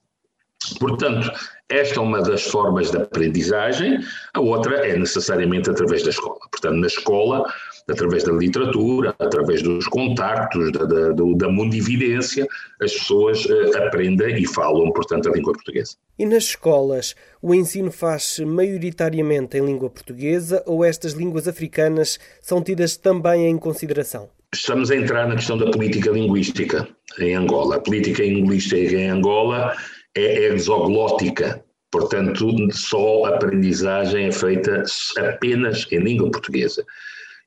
Portanto, 0.80 1.32
esta 1.70 2.00
é 2.00 2.02
uma 2.02 2.22
das 2.22 2.44
formas 2.44 2.92
de 2.92 2.98
aprendizagem, 2.98 4.00
a 4.34 4.40
outra 4.40 4.88
é 4.88 4.98
necessariamente 4.98 5.70
através 5.70 6.04
da 6.04 6.10
escola. 6.10 6.40
Portanto, 6.52 6.76
na 6.76 6.88
escola, 6.88 7.44
através 7.88 8.24
da 8.24 8.32
literatura, 8.32 9.16
através 9.20 9.62
dos 9.62 9.88
contactos, 9.88 10.72
da, 10.72 10.86
da, 10.86 11.12
da 11.12 11.50
mundividência, 11.50 12.48
as 12.82 12.94
pessoas 12.94 13.46
uh, 13.46 13.78
aprendem 13.78 14.38
e 14.38 14.48
falam, 14.48 14.92
portanto, 14.92 15.30
a 15.30 15.32
língua 15.32 15.54
portuguesa. 15.54 15.96
E 16.18 16.26
nas 16.26 16.44
escolas, 16.44 17.16
o 17.42 17.54
ensino 17.54 17.92
faz-se 17.92 18.46
maioritariamente 18.46 19.58
em 19.58 19.66
língua 19.66 19.90
portuguesa 19.90 20.64
ou 20.66 20.84
estas 20.84 21.14
línguas 21.14 21.48
africanas 21.48 22.20
são 22.42 22.62
tidas 22.62 22.98
também 22.98 23.48
em 23.48 23.58
consideração? 23.58 24.30
Estamos 24.56 24.90
a 24.90 24.96
entrar 24.96 25.28
na 25.28 25.36
questão 25.36 25.58
da 25.58 25.70
política 25.70 26.12
linguística 26.12 26.88
em 27.20 27.36
Angola. 27.36 27.76
A 27.76 27.80
política 27.82 28.24
linguística 28.24 28.96
em 28.96 29.10
Angola 29.10 29.76
é 30.16 30.46
exoglótica, 30.46 31.62
portanto, 31.92 32.56
só 32.72 33.26
a 33.26 33.30
aprendizagem 33.36 34.28
é 34.28 34.32
feita 34.32 34.84
apenas 35.18 35.86
em 35.92 36.00
língua 36.00 36.32
portuguesa. 36.32 36.86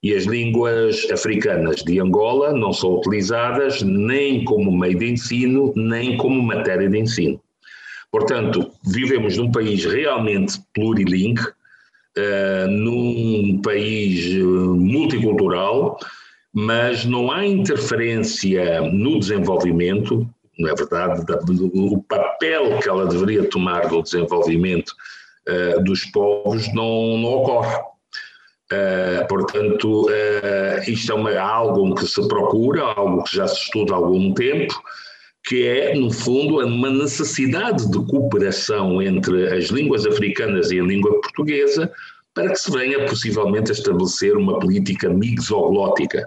E 0.02 0.14
as 0.14 0.24
línguas 0.24 1.10
africanas 1.10 1.82
de 1.82 1.98
Angola 1.98 2.52
não 2.52 2.74
são 2.74 2.96
utilizadas 2.96 3.80
nem 3.80 4.44
como 4.44 4.70
meio 4.70 4.98
de 4.98 5.10
ensino, 5.12 5.72
nem 5.74 6.14
como 6.18 6.42
matéria 6.42 6.90
de 6.90 6.98
ensino. 6.98 7.40
Portanto, 8.12 8.70
vivemos 8.86 9.38
num 9.38 9.50
país 9.50 9.82
realmente 9.86 10.60
plurilingue, 10.74 11.40
uh, 11.40 12.68
num 12.68 13.60
país 13.62 14.26
eh, 14.26 14.42
multicultural, 14.42 15.98
mas 16.52 17.04
não 17.04 17.30
há 17.30 17.46
interferência 17.46 18.80
no 18.80 19.18
desenvolvimento, 19.18 20.28
não 20.58 20.68
é 20.68 20.74
verdade, 20.74 21.24
o 21.74 22.02
papel 22.02 22.78
que 22.78 22.88
ela 22.88 23.06
deveria 23.06 23.48
tomar 23.48 23.90
no 23.90 24.02
desenvolvimento 24.02 24.92
uh, 25.48 25.82
dos 25.84 26.04
povos 26.06 26.72
não, 26.74 27.18
não 27.18 27.34
ocorre. 27.34 27.76
Uh, 28.70 29.26
portanto, 29.28 30.06
uh, 30.06 30.90
isto 30.90 31.12
é 31.12 31.14
uma, 31.14 31.38
algo 31.38 31.94
que 31.94 32.06
se 32.06 32.26
procura, 32.28 32.82
algo 32.82 33.22
que 33.24 33.36
já 33.36 33.46
se 33.46 33.62
estuda 33.62 33.94
há 33.94 33.96
algum 33.96 34.34
tempo, 34.34 34.74
que 35.44 35.66
é, 35.66 35.94
no 35.94 36.10
fundo, 36.10 36.58
uma 36.58 36.90
necessidade 36.90 37.90
de 37.90 38.04
cooperação 38.06 39.00
entre 39.00 39.54
as 39.54 39.66
línguas 39.66 40.04
africanas 40.06 40.70
e 40.70 40.78
a 40.78 40.82
língua 40.82 41.20
portuguesa 41.22 41.90
para 42.34 42.50
que 42.50 42.56
se 42.56 42.70
venha 42.70 43.04
possivelmente 43.06 43.70
a 43.70 43.74
estabelecer 43.74 44.36
uma 44.36 44.58
política 44.58 45.08
mixoglótica. 45.08 46.26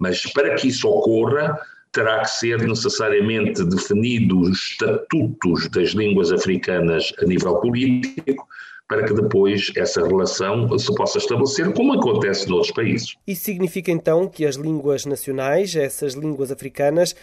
Mas 0.00 0.22
para 0.32 0.54
que 0.56 0.66
isso 0.66 0.88
ocorra, 0.88 1.60
terá 1.92 2.20
que 2.20 2.30
ser 2.30 2.58
necessariamente 2.66 3.64
definidos 3.64 4.48
os 4.48 4.58
estatutos 4.70 5.68
das 5.68 5.90
línguas 5.90 6.32
africanas 6.32 7.12
a 7.20 7.24
nível 7.24 7.56
político, 7.60 8.48
para 8.88 9.04
que 9.04 9.14
depois 9.14 9.70
essa 9.76 10.04
relação 10.04 10.76
se 10.76 10.92
possa 10.96 11.18
estabelecer, 11.18 11.72
como 11.74 11.92
acontece 11.92 12.48
noutros 12.48 12.72
países. 12.72 13.14
Isso 13.24 13.44
significa 13.44 13.92
então 13.92 14.26
que 14.26 14.44
as 14.44 14.56
línguas 14.56 15.06
nacionais, 15.06 15.76
essas 15.76 16.14
línguas 16.14 16.50
africanas, 16.50 17.14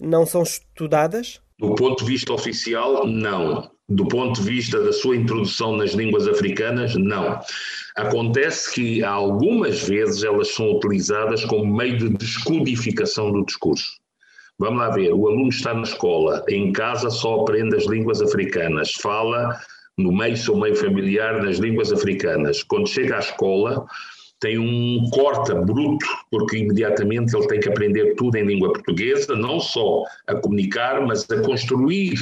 não 0.00 0.24
são 0.24 0.42
estudadas? 0.42 1.42
Do 1.58 1.74
ponto 1.74 2.04
de 2.04 2.10
vista 2.10 2.32
oficial, 2.32 3.06
não. 3.06 3.70
Do 3.88 4.08
ponto 4.08 4.40
de 4.40 4.48
vista 4.48 4.82
da 4.82 4.92
sua 4.92 5.16
introdução 5.16 5.76
nas 5.76 5.92
línguas 5.92 6.26
africanas, 6.26 6.94
não. 6.94 7.38
Acontece 7.96 8.72
que 8.72 9.04
algumas 9.04 9.86
vezes 9.86 10.24
elas 10.24 10.54
são 10.54 10.72
utilizadas 10.72 11.44
como 11.44 11.76
meio 11.76 11.98
de 11.98 12.08
descodificação 12.08 13.30
do 13.30 13.44
discurso. 13.44 13.98
Vamos 14.58 14.78
lá 14.78 14.90
ver, 14.90 15.12
o 15.12 15.28
aluno 15.28 15.48
está 15.48 15.74
na 15.74 15.82
escola, 15.82 16.44
em 16.48 16.72
casa 16.72 17.10
só 17.10 17.40
aprende 17.40 17.76
as 17.76 17.86
línguas 17.86 18.22
africanas, 18.22 18.92
fala 18.92 19.60
no 19.98 20.12
meio 20.12 20.36
seu 20.36 20.56
meio 20.56 20.76
familiar 20.76 21.42
nas 21.42 21.58
línguas 21.58 21.92
africanas. 21.92 22.62
Quando 22.62 22.88
chega 22.88 23.16
à 23.16 23.18
escola, 23.18 23.84
tem 24.40 24.58
um 24.58 25.08
corta 25.10 25.54
bruto, 25.54 26.06
porque 26.30 26.58
imediatamente 26.58 27.36
ele 27.36 27.46
tem 27.48 27.60
que 27.60 27.68
aprender 27.68 28.14
tudo 28.14 28.36
em 28.36 28.46
língua 28.46 28.72
portuguesa, 28.72 29.34
não 29.34 29.58
só 29.60 30.04
a 30.26 30.34
comunicar, 30.36 31.04
mas 31.06 31.28
a 31.30 31.40
construir 31.42 32.14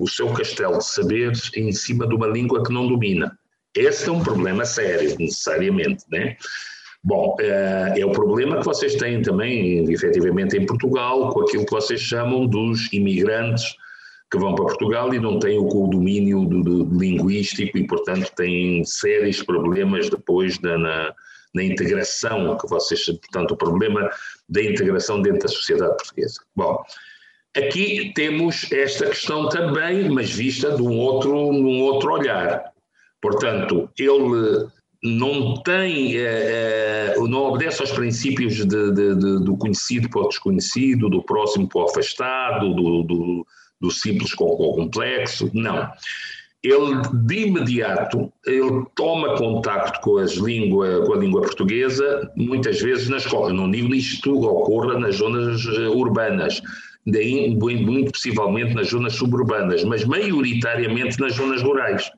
o 0.00 0.08
seu 0.08 0.32
castelo 0.32 0.78
de 0.78 0.86
saberes 0.86 1.50
em 1.54 1.70
cima 1.72 2.06
de 2.08 2.14
uma 2.14 2.26
língua 2.26 2.64
que 2.64 2.72
não 2.72 2.88
domina. 2.88 3.38
Esse 3.76 4.08
é 4.08 4.12
um 4.12 4.22
problema 4.22 4.64
sério, 4.64 5.14
necessariamente, 5.18 6.04
né? 6.10 6.36
Bom, 7.04 7.36
eh, 7.38 7.94
é 7.98 8.04
o 8.04 8.10
problema 8.10 8.58
que 8.58 8.64
vocês 8.64 8.94
têm 8.94 9.20
também, 9.20 9.90
efetivamente, 9.92 10.56
em 10.56 10.64
Portugal, 10.64 11.28
com 11.30 11.42
aquilo 11.42 11.66
que 11.66 11.70
vocês 11.70 12.00
chamam 12.00 12.46
dos 12.46 12.90
imigrantes 12.92 13.76
que 14.30 14.38
vão 14.38 14.54
para 14.54 14.64
Portugal 14.64 15.12
e 15.12 15.18
não 15.18 15.38
têm 15.38 15.58
o 15.58 15.86
domínio 15.88 16.46
do, 16.46 16.62
do 16.62 16.98
linguístico 16.98 17.76
e, 17.76 17.86
portanto, 17.86 18.32
têm 18.34 18.82
sérios 18.84 19.42
problemas 19.42 20.08
depois 20.08 20.56
da, 20.58 20.78
na, 20.78 21.14
na 21.54 21.62
integração 21.62 22.56
que 22.56 22.66
vocês, 22.68 23.04
portanto, 23.04 23.52
o 23.52 23.56
problema 23.56 24.08
da 24.48 24.62
integração 24.62 25.20
dentro 25.20 25.40
da 25.40 25.48
sociedade 25.48 25.96
portuguesa. 25.96 26.40
Bom, 26.56 26.82
aqui 27.56 28.12
temos 28.14 28.70
esta 28.72 29.06
questão 29.06 29.48
também, 29.48 30.08
mas 30.08 30.30
vista 30.30 30.74
de 30.74 30.82
um 30.82 30.98
outro, 30.98 31.52
num 31.52 31.80
outro 31.82 32.12
olhar. 32.12 32.72
Portanto, 33.20 33.88
ele 33.98 34.68
não 35.02 35.54
tem, 35.62 36.16
eh, 36.16 37.14
eh, 37.14 37.14
não 37.18 37.44
obedece 37.44 37.80
aos 37.80 37.90
princípios 37.90 38.54
de, 38.54 38.66
de, 38.66 39.14
de, 39.14 39.44
do 39.44 39.56
conhecido 39.56 40.08
para 40.10 40.22
o 40.22 40.28
desconhecido, 40.28 41.08
do 41.08 41.22
próximo 41.22 41.68
para 41.68 41.82
o 41.82 41.84
afastado, 41.84 42.74
do, 42.74 43.02
do, 43.02 43.46
do 43.80 43.90
simples 43.90 44.34
com 44.34 44.44
o 44.44 44.74
complexo, 44.74 45.50
não. 45.54 45.90
Ele, 46.62 47.00
de 47.24 47.46
imediato, 47.46 48.30
ele 48.46 48.84
toma 48.94 49.34
contacto 49.38 49.98
com, 50.02 50.18
as 50.18 50.32
língua, 50.32 51.06
com 51.06 51.14
a 51.14 51.16
língua 51.16 51.40
portuguesa, 51.40 52.30
muitas 52.36 52.82
vezes 52.82 53.08
na 53.08 53.16
escola. 53.16 53.50
Não 53.50 53.70
digo 53.70 53.94
isto 53.94 54.38
ocorra 54.46 54.98
nas 54.98 55.16
zonas 55.16 55.64
eh, 55.64 55.88
urbanas, 55.88 56.60
daí 57.06 57.54
muito 57.56 58.12
possivelmente 58.12 58.74
nas 58.74 58.88
zonas 58.88 59.14
suburbanas, 59.14 59.84
mas 59.84 60.04
maioritariamente 60.04 61.18
nas 61.20 61.34
zonas 61.34 61.62
rurais. 61.62 62.10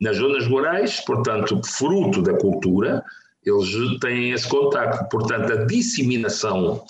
Nas 0.00 0.16
zonas 0.16 0.46
rurais, 0.46 1.00
portanto, 1.00 1.60
fruto 1.64 2.22
da 2.22 2.34
cultura, 2.34 3.04
eles 3.44 3.98
têm 4.00 4.32
esse 4.32 4.48
contacto. 4.48 5.08
Portanto, 5.08 5.52
a 5.52 5.64
disseminação, 5.64 6.82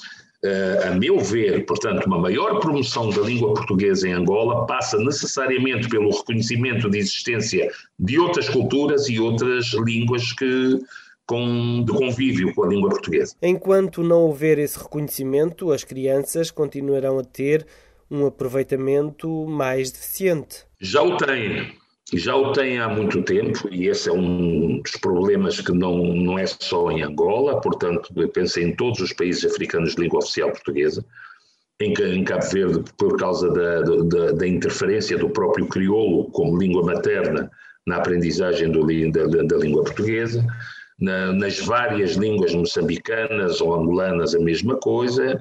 eh, 0.45 0.89
a 0.89 0.91
meu 0.93 1.19
ver, 1.21 1.65
portanto, 1.67 2.07
uma 2.07 2.19
maior 2.19 2.59
promoção 2.59 3.11
da 3.11 3.23
língua 3.23 3.55
portuguesa 3.55 4.09
em 4.09 4.13
Angola 4.13 4.67
passa 4.67 4.99
necessariamente 4.99 5.89
pelo 5.89 6.11
reconhecimento 6.11 6.91
de 6.91 6.99
existência 6.99 7.71
de 7.99 8.19
outras 8.19 8.49
culturas 8.49 9.09
e 9.09 9.21
outras 9.21 9.73
línguas 9.75 10.33
que, 10.33 10.79
com, 11.33 11.83
de 11.83 11.93
convívio 11.93 12.55
com 12.55 12.65
a 12.65 12.69
língua 12.69 12.91
portuguesa. 12.91 13.35
Enquanto 13.41 14.03
não 14.03 14.21
houver 14.25 14.59
esse 14.59 14.79
reconhecimento, 14.79 15.73
as 15.73 15.83
crianças 15.83 16.51
continuarão 16.51 17.19
a 17.19 17.25
ter 17.25 17.67
um 18.11 18.27
aproveitamento 18.27 19.47
mais 19.47 19.91
deficiente. 19.91 20.67
Já 20.79 21.03
o 21.03 21.17
tem. 21.17 21.73
Já 22.13 22.37
o 22.37 22.53
tem 22.53 22.79
há 22.79 22.87
muito 22.87 23.23
tempo 23.23 23.67
e 23.71 23.89
esse 23.89 24.11
é 24.11 24.13
um 24.13 24.83
dos 24.83 24.93
problemas 25.01 25.59
que 25.59 25.73
não, 25.73 25.97
não 25.97 26.39
é 26.39 26.45
só 26.47 26.91
em 26.91 27.03
Angola, 27.03 27.59
portanto, 27.63 28.13
penso 28.35 28.61
em 28.61 28.77
todos 28.77 29.01
os 29.01 29.15
países 29.15 29.51
africanos 29.51 29.95
de 29.95 30.03
língua 30.03 30.19
oficial 30.19 30.51
portuguesa, 30.51 31.03
em, 31.81 31.95
em 31.95 32.25
Cabo 32.25 32.45
Verde, 32.53 32.85
por 32.99 33.17
causa 33.17 33.51
da, 33.51 33.81
da, 33.81 34.33
da, 34.33 34.47
interferência 34.47 35.17
do 35.17 35.31
próprio 35.31 35.67
crioulo 35.67 36.31
como 36.33 36.59
língua 36.59 36.85
materna 36.85 37.51
na 37.87 37.97
aprendizagem 37.97 38.71
do, 38.71 38.87
da, 39.11 39.43
da, 39.45 39.57
língua 39.57 39.85
portuguesa, 39.85 40.45
na, 41.03 41.33
nas 41.33 41.59
várias 41.59 42.13
línguas 42.13 42.55
moçambicanas 42.55 43.61
ou 43.61 43.75
angolanas 43.75 44.35
a 44.35 44.39
mesma 44.39 44.77
coisa, 44.77 45.41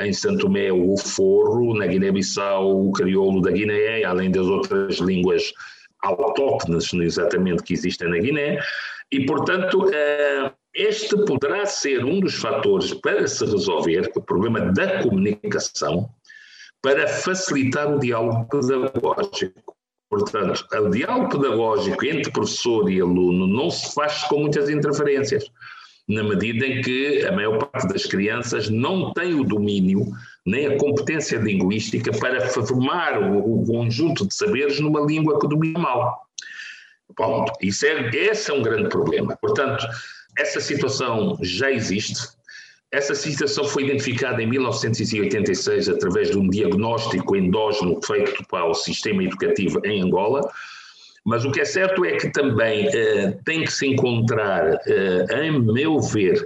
em 0.00 0.12
Santo 0.12 0.46
Tomé 0.46 0.72
o 0.72 0.96
forro, 0.96 1.76
na 1.76 1.86
Guiné-Bissau 1.86 2.86
o 2.86 2.92
crioulo 2.92 3.42
da 3.42 3.50
Guiné, 3.50 4.04
além 4.04 4.30
das 4.30 4.46
outras 4.46 4.96
línguas 4.98 5.52
autóctones 6.02 6.92
exatamente 6.94 7.62
que 7.62 7.74
existem 7.74 8.08
na 8.08 8.18
Guiné, 8.18 8.58
e 9.12 9.26
portanto 9.26 9.90
eh, 9.92 10.52
este 10.74 11.16
poderá 11.24 11.66
ser 11.66 12.04
um 12.04 12.20
dos 12.20 12.36
fatores 12.36 12.94
para 12.94 13.26
se 13.26 13.44
resolver 13.44 14.10
o 14.14 14.22
problema 14.22 14.60
da 14.72 15.02
comunicação, 15.02 16.08
para 16.80 17.06
facilitar 17.08 17.92
o 17.92 17.98
diálogo 17.98 18.46
pedagógico. 18.48 19.79
Portanto, 20.10 20.66
o 20.74 20.90
diálogo 20.90 21.28
pedagógico 21.28 22.04
entre 22.04 22.32
professor 22.32 22.90
e 22.90 23.00
aluno 23.00 23.46
não 23.46 23.70
se 23.70 23.94
faz 23.94 24.24
com 24.24 24.40
muitas 24.40 24.68
interferências, 24.68 25.44
na 26.08 26.24
medida 26.24 26.66
em 26.66 26.82
que 26.82 27.24
a 27.24 27.30
maior 27.30 27.58
parte 27.58 27.86
das 27.86 28.04
crianças 28.06 28.68
não 28.68 29.12
tem 29.12 29.38
o 29.38 29.44
domínio 29.44 30.04
nem 30.44 30.66
a 30.66 30.76
competência 30.78 31.36
linguística 31.36 32.10
para 32.18 32.48
formar 32.48 33.22
o, 33.22 33.64
conjunto 33.64 34.26
de 34.26 34.34
saberes 34.34 34.80
numa 34.80 35.00
língua 35.00 35.38
que 35.38 35.46
domina 35.46 35.78
mal. 35.78 36.26
Ponto. 37.14 37.52
Isso 37.60 37.86
é, 37.86 38.10
esse 38.10 38.50
é 38.50 38.54
um 38.54 38.62
grande 38.62 38.88
problema. 38.88 39.36
Portanto, 39.40 39.86
essa 40.36 40.60
situação 40.60 41.38
já 41.40 41.70
existe. 41.70 42.20
Essa 42.92 43.14
situação 43.14 43.64
foi 43.64 43.84
identificada 43.84 44.42
em 44.42 44.46
1986 44.46 45.88
através 45.88 46.30
de 46.30 46.38
um 46.38 46.48
diagnóstico 46.48 47.36
endógeno 47.36 48.00
feito 48.04 48.44
para 48.48 48.66
o 48.66 48.74
sistema 48.74 49.22
educativo 49.22 49.80
em 49.84 50.02
Angola. 50.02 50.40
Mas 51.24 51.44
o 51.44 51.52
que 51.52 51.60
é 51.60 51.64
certo 51.64 52.04
é 52.04 52.16
que 52.16 52.30
também 52.30 52.88
eh, 52.88 53.38
tem 53.44 53.62
que 53.62 53.72
se 53.72 53.86
encontrar, 53.86 54.80
eh, 54.86 55.46
em 55.46 55.60
meu 55.60 56.00
ver, 56.00 56.44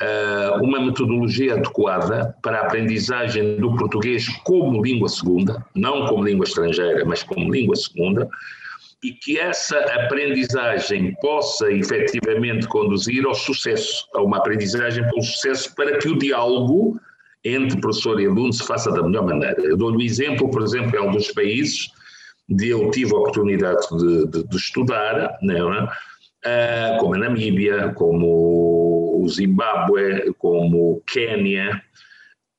eh, 0.00 0.50
uma 0.62 0.80
metodologia 0.80 1.54
adequada 1.54 2.36
para 2.40 2.60
a 2.60 2.66
aprendizagem 2.66 3.56
do 3.56 3.74
português 3.76 4.28
como 4.44 4.82
língua 4.82 5.08
segunda, 5.08 5.64
não 5.74 6.06
como 6.06 6.24
língua 6.24 6.44
estrangeira, 6.44 7.04
mas 7.04 7.22
como 7.22 7.52
língua 7.52 7.74
segunda, 7.74 8.28
e 9.02 9.12
que 9.12 9.38
essa 9.38 9.78
aprendizagem 9.78 11.14
possa 11.20 11.72
efetivamente 11.72 12.68
conduzir 12.68 13.24
ao 13.24 13.34
sucesso, 13.34 14.06
a 14.14 14.22
uma 14.22 14.38
aprendizagem 14.38 15.02
pelo 15.08 15.22
sucesso, 15.22 15.74
para 15.74 15.98
que 15.98 16.08
o 16.08 16.18
diálogo 16.18 17.00
entre 17.42 17.80
professor 17.80 18.20
e 18.20 18.26
aluno 18.26 18.52
se 18.52 18.66
faça 18.66 18.90
da 18.92 19.02
melhor 19.02 19.24
maneira. 19.24 19.60
Eu 19.62 19.76
dou-lhe 19.76 19.96
um 19.96 20.02
exemplo, 20.02 20.50
por 20.50 20.62
exemplo, 20.62 20.94
em 20.94 20.98
alguns 20.98 21.32
países, 21.32 21.90
de 22.48 22.68
eu 22.68 22.90
tive 22.90 23.14
a 23.14 23.18
oportunidade 23.18 23.86
de, 23.96 24.26
de, 24.26 24.44
de 24.46 24.56
estudar, 24.56 25.38
é? 25.42 25.88
Uh, 26.42 26.98
como 26.98 27.14
a 27.14 27.18
Namíbia, 27.18 27.92
como 27.92 29.20
o 29.22 29.28
Zimbábue, 29.28 30.32
como 30.38 30.92
o 30.92 31.02
Quênia, 31.06 31.82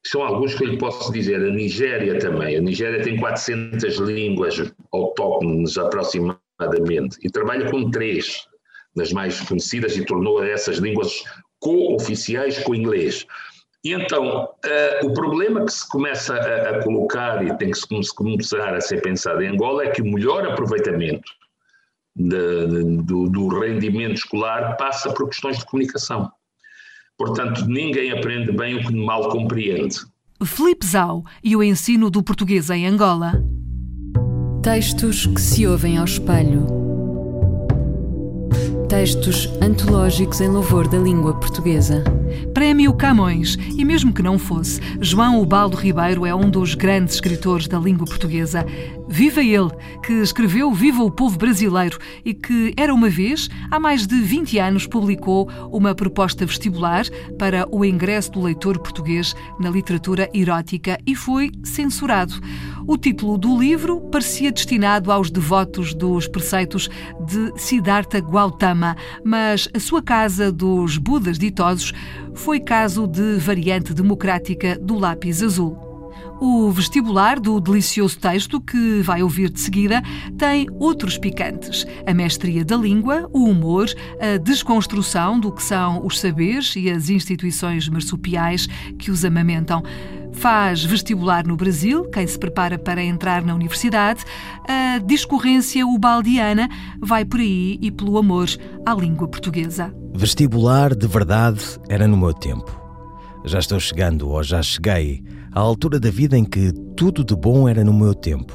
são 0.06 0.21
alguns 0.21 0.54
que 0.54 0.63
eu 0.63 0.67
lhe 0.67 0.77
posso 0.77 1.12
dizer, 1.12 1.36
a 1.36 1.51
Nigéria 1.51 2.19
também. 2.19 2.56
A 2.56 2.62
Nigéria 2.62 3.04
tem 3.04 3.17
400 3.17 3.97
línguas 3.97 4.71
autóctones 4.91 5.77
aproximadamente 5.77 7.17
e 7.23 7.30
trabalha 7.30 7.69
com 7.69 7.89
três 7.89 8.47
das 8.95 9.12
mais 9.12 9.39
conhecidas 9.41 9.95
e 9.95 10.06
tornou 10.06 10.43
essas 10.43 10.77
línguas 10.77 11.23
co-oficiais 11.60 12.60
com 12.60 12.71
o 12.71 12.75
inglês. 12.75 13.25
E 13.84 13.93
então, 13.93 14.43
uh, 14.43 15.06
o 15.06 15.13
problema 15.13 15.65
que 15.65 15.73
se 15.73 15.88
começa 15.89 16.36
a, 16.36 16.69
a, 16.69 16.84
colocar 16.84 17.45
e 17.45 17.58
tem 17.58 17.71
que 17.71 17.77
se 17.77 18.15
começar 18.15 18.75
a 18.75 18.82
ser 18.82 19.01
pensado 19.01 19.41
em 19.41 19.47
Angola 19.47 19.86
é 19.86 19.89
que 19.89 20.01
o 20.01 20.06
melhor 20.06 20.45
aproveitamento 20.45 21.32
de, 22.15 22.67
de, 22.67 22.84
do, 23.04 23.30
do 23.30 23.60
rendimento 23.60 24.15
escolar 24.15 24.75
passa 24.77 25.12
por 25.13 25.30
questões 25.30 25.58
de 25.58 25.65
comunicação. 25.65 26.30
Portanto, 27.17 27.65
ninguém 27.65 28.12
aprende 28.12 28.51
bem 28.51 28.75
o 28.75 28.86
que 28.86 28.95
mal 28.95 29.30
compreende. 29.30 29.97
Felipe 30.45 30.86
Zau 30.86 31.23
e 31.43 31.56
o 31.56 31.63
ensino 31.63 32.10
do 32.10 32.21
português 32.21 32.69
em 32.69 32.86
Angola. 32.88 33.43
Textos 34.62 35.26
que 35.26 35.41
se 35.41 35.65
ouvem 35.65 35.97
ao 35.97 36.06
espelho. 36.06 36.67
Textos 38.88 39.50
antológicos 39.60 40.39
em 40.39 40.50
louvor 40.50 40.88
da 40.88 41.00
língua 41.00 41.34
portuguesa. 41.34 42.04
Prémio 42.53 42.93
Camões. 42.93 43.57
E 43.77 43.83
mesmo 43.83 44.13
que 44.13 44.21
não 44.21 44.37
fosse, 44.37 44.79
João 44.99 45.41
Ubaldo 45.41 45.77
Ribeiro 45.77 46.25
é 46.25 46.33
um 46.33 46.49
dos 46.49 46.75
grandes 46.75 47.15
escritores 47.15 47.67
da 47.67 47.79
língua 47.79 48.05
portuguesa. 48.05 48.65
Viva 49.07 49.43
ele, 49.43 49.69
que 50.03 50.13
escreveu 50.13 50.71
Viva 50.73 51.03
o 51.03 51.11
Povo 51.11 51.37
Brasileiro 51.37 51.97
e 52.23 52.33
que, 52.33 52.73
era 52.77 52.93
uma 52.93 53.09
vez, 53.09 53.49
há 53.69 53.79
mais 53.79 54.07
de 54.07 54.15
20 54.15 54.57
anos, 54.57 54.87
publicou 54.87 55.49
uma 55.71 55.93
proposta 55.93 56.45
vestibular 56.45 57.05
para 57.37 57.67
o 57.69 57.83
ingresso 57.83 58.31
do 58.31 58.41
leitor 58.41 58.79
português 58.79 59.35
na 59.59 59.69
literatura 59.69 60.29
erótica 60.33 60.97
e 61.05 61.15
foi 61.15 61.51
censurado. 61.63 62.33
O 62.87 62.97
título 62.97 63.37
do 63.37 63.57
livro 63.57 64.01
parecia 64.11 64.51
destinado 64.51 65.11
aos 65.11 65.29
devotos 65.29 65.93
dos 65.93 66.27
preceitos 66.27 66.89
de 67.25 67.51
Siddhartha 67.55 68.19
Gautama, 68.19 68.95
mas 69.23 69.69
a 69.73 69.79
sua 69.79 70.01
casa 70.01 70.51
dos 70.51 70.97
Budas 70.97 71.37
ditosos 71.37 71.93
foi 72.34 72.60
caso 72.60 73.07
de 73.07 73.38
variante 73.38 73.93
democrática 73.93 74.77
do 74.79 74.97
lápis 74.97 75.41
azul. 75.41 75.91
O 76.43 76.71
vestibular 76.71 77.39
do 77.39 77.60
delicioso 77.62 78.17
texto 78.17 78.60
que 78.60 78.99
vai 79.01 79.21
ouvir 79.21 79.47
de 79.51 79.60
seguida 79.60 80.01
tem 80.39 80.67
outros 80.79 81.15
picantes: 81.15 81.86
a 82.03 82.15
mestria 82.15 82.65
da 82.65 82.75
língua, 82.75 83.29
o 83.31 83.43
humor, 83.43 83.86
a 84.19 84.38
desconstrução 84.38 85.39
do 85.39 85.51
que 85.51 85.62
são 85.62 86.03
os 86.03 86.19
saberes 86.19 86.75
e 86.75 86.89
as 86.89 87.10
instituições 87.10 87.88
marsupiais 87.88 88.67
que 88.97 89.12
os 89.12 89.23
amamentam. 89.23 89.84
Faz 90.33 90.83
vestibular 90.83 91.45
no 91.45 91.55
Brasil, 91.55 92.05
quem 92.05 92.25
se 92.25 92.37
prepara 92.37 92.79
para 92.79 93.03
entrar 93.03 93.43
na 93.43 93.53
universidade. 93.53 94.23
A 94.67 94.97
discorrência 94.99 95.85
ubaldiana 95.85 96.69
vai 96.99 97.25
por 97.25 97.39
aí 97.39 97.77
e 97.81 97.91
pelo 97.91 98.17
amor 98.17 98.47
à 98.85 98.93
língua 98.93 99.27
portuguesa. 99.27 99.93
Vestibular 100.13 100.95
de 100.95 101.07
verdade 101.07 101.61
era 101.89 102.07
no 102.07 102.17
meu 102.17 102.33
tempo. 102.33 102.79
Já 103.43 103.59
estou 103.59 103.79
chegando, 103.79 104.29
ou 104.29 104.43
já 104.43 104.61
cheguei, 104.61 105.23
à 105.51 105.59
altura 105.59 105.99
da 105.99 106.09
vida 106.09 106.37
em 106.37 106.45
que 106.45 106.71
tudo 106.95 107.23
de 107.23 107.35
bom 107.35 107.67
era 107.67 107.83
no 107.83 107.93
meu 107.93 108.13
tempo. 108.13 108.53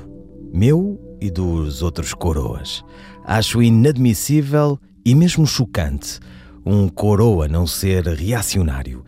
Meu 0.53 1.01
e 1.21 1.31
dos 1.31 1.83
outros 1.83 2.15
coroas. 2.15 2.85
Acho 3.25 3.63
inadmissível 3.63 4.79
e 5.05 5.15
mesmo 5.15 5.47
chocante 5.47 6.21
um 6.65 6.89
coroa 6.89 7.47
não 7.47 7.65
ser 7.65 8.07
reacionário 8.07 9.05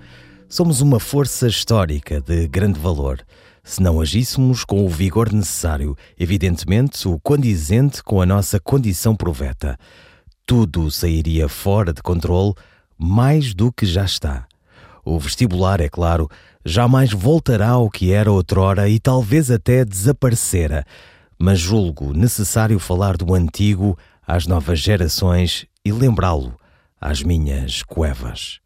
Somos 0.50 0.80
uma 0.80 0.98
força 0.98 1.46
histórica 1.46 2.22
de 2.22 2.48
grande 2.48 2.80
valor. 2.80 3.20
Se 3.62 3.82
não 3.82 4.00
agíssemos 4.00 4.64
com 4.64 4.82
o 4.82 4.88
vigor 4.88 5.30
necessário, 5.30 5.94
evidentemente 6.18 7.06
o 7.06 7.20
condizente 7.20 8.02
com 8.02 8.22
a 8.22 8.24
nossa 8.24 8.58
condição 8.58 9.14
proveta, 9.14 9.78
tudo 10.46 10.90
sairia 10.90 11.50
fora 11.50 11.92
de 11.92 12.00
controle 12.00 12.54
mais 12.96 13.52
do 13.52 13.70
que 13.70 13.84
já 13.84 14.06
está. 14.06 14.46
O 15.04 15.18
vestibular, 15.18 15.82
é 15.82 15.88
claro, 15.90 16.30
jamais 16.64 17.12
voltará 17.12 17.68
ao 17.68 17.90
que 17.90 18.10
era 18.10 18.32
outrora 18.32 18.88
e 18.88 18.98
talvez 18.98 19.50
até 19.50 19.84
desaparecera, 19.84 20.82
mas 21.38 21.58
julgo 21.58 22.14
necessário 22.14 22.78
falar 22.78 23.18
do 23.18 23.34
antigo 23.34 23.98
às 24.26 24.46
novas 24.46 24.80
gerações 24.80 25.66
e 25.84 25.92
lembrá-lo 25.92 26.58
às 26.98 27.22
minhas 27.22 27.82
cuevas. 27.82 28.60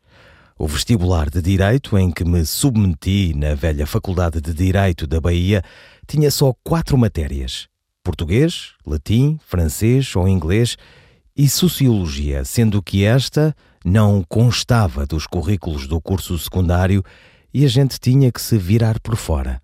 O 0.63 0.69
vestibular 0.69 1.29
de 1.29 1.43
Direito, 1.43 1.99
em 1.99 2.09
que 2.09 2.25
me 2.25 2.47
submeti 2.47 3.35
na 3.35 3.53
velha 3.53 3.85
Faculdade 3.85 4.41
de 4.41 4.55
Direito 4.55 5.09
da 5.09 5.21
Bahia, 5.21 5.61
tinha 6.07 6.31
só 6.31 6.55
quatro 6.63 6.97
matérias: 6.97 7.67
português, 8.01 8.75
latim, 8.87 9.41
francês 9.45 10.15
ou 10.15 10.29
inglês 10.29 10.77
e 11.37 11.49
sociologia, 11.49 12.45
sendo 12.45 12.81
que 12.81 13.05
esta 13.05 13.53
não 13.85 14.23
constava 14.29 15.05
dos 15.05 15.27
currículos 15.27 15.89
do 15.89 16.01
curso 16.01 16.39
secundário 16.39 17.03
e 17.53 17.65
a 17.65 17.69
gente 17.69 17.99
tinha 17.99 18.31
que 18.31 18.41
se 18.41 18.57
virar 18.57 19.01
por 19.01 19.17
fora. 19.17 19.61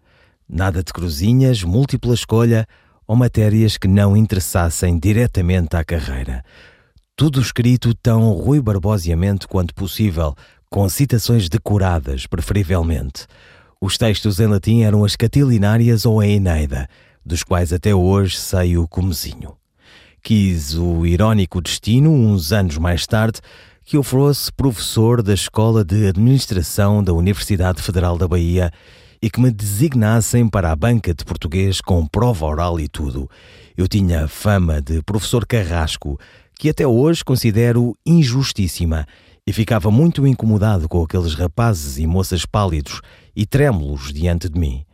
Nada 0.49 0.83
de 0.83 0.93
cruzinhas, 0.93 1.63
múltipla 1.63 2.13
escolha 2.13 2.67
ou 3.07 3.15
matérias 3.15 3.77
que 3.77 3.87
não 3.87 4.17
interessassem 4.17 4.99
diretamente 4.99 5.77
à 5.77 5.85
carreira. 5.85 6.45
Tudo 7.15 7.41
escrito 7.41 7.95
tão 7.95 8.33
ruibarbosiamente 8.33 9.47
quanto 9.47 9.75
possível, 9.75 10.37
com 10.71 10.89
citações 10.89 11.49
decoradas, 11.49 12.27
preferivelmente. 12.27 13.27
Os 13.81 13.97
textos 13.97 14.41
em 14.41 14.47
latim 14.47 14.83
eram 14.83 15.05
as 15.05 15.17
Catilinarias 15.17 16.05
ou 16.05 16.21
a 16.21 16.27
Eneida, 16.27 16.89
dos 17.25 17.43
quais 17.43 17.73
até 17.73 17.95
hoje 17.95 18.37
sei 18.37 18.77
o 18.77 18.89
comezinho. 18.89 19.57
Quis 20.23 20.75
o 20.75 21.07
irónico 21.07 21.61
destino, 21.61 22.11
uns 22.11 22.53
anos 22.53 22.77
mais 22.77 23.07
tarde, 23.07 23.41
que 23.85 23.97
eu 23.97 24.03
fosse 24.03 24.53
professor 24.53 25.23
da 25.23 25.33
Escola 25.33 25.85
de 25.85 26.09
Administração 26.09 27.03
da 27.03 27.13
Universidade 27.13 27.81
Federal 27.81 28.19
da 28.19 28.29
Bahia 28.29 28.71
e 29.23 29.31
que 29.31 29.41
me 29.41 29.51
designassem 29.51 30.49
para 30.49 30.71
a 30.71 30.77
banca 30.77 31.15
de 31.15 31.25
português 31.25 31.81
com 31.81 32.07
prova 32.07 32.47
oral 32.47 32.79
e 32.79 32.89
tudo. 32.89 33.31
Eu 33.77 33.89
tinha 33.89 34.29
fama 34.29 34.81
de 34.83 35.03
professor 35.03 35.47
carrasco, 35.47 36.19
que 36.59 36.69
até 36.69 36.87
hoje 36.87 37.25
considero 37.25 37.97
injustíssima, 38.05 39.07
e 39.49 39.53
ficava 39.55 39.91
muito 39.91 40.27
incomodado 40.27 40.87
com 40.91 41.03
aqueles 41.03 41.33
rapazes 41.33 41.97
e 41.97 42.07
moças 42.07 42.45
pálidos 42.45 43.01
e 43.35 43.47
trêmulos 43.47 44.13
diante 44.13 44.47
de 44.47 44.61
mim. 44.61 44.85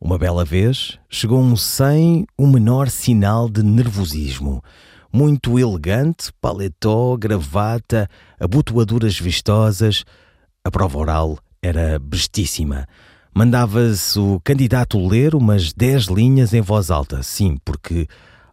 Uma 0.00 0.16
bela 0.16 0.44
vez 0.44 0.96
chegou 1.10 1.40
um 1.40 1.56
sem 1.56 2.24
o 2.38 2.46
menor 2.46 2.88
sinal 2.88 3.48
de 3.48 3.64
nervosismo. 3.64 4.62
Muito 5.12 5.58
elegante, 5.58 6.32
paletó, 6.40 7.16
gravata, 7.16 8.08
abotoaduras 8.38 9.18
vistosas. 9.18 10.04
A 10.62 10.70
prova 10.70 10.98
oral 10.98 11.38
era 11.60 11.98
bestíssima. 11.98 12.86
Mandava-se 13.34 14.20
o 14.20 14.40
candidato 14.44 15.04
ler 15.04 15.34
umas 15.34 15.72
dez 15.72 16.04
linhas 16.04 16.54
em 16.54 16.60
voz 16.60 16.92
alta, 16.92 17.24
sim, 17.24 17.56
porque 17.64 18.06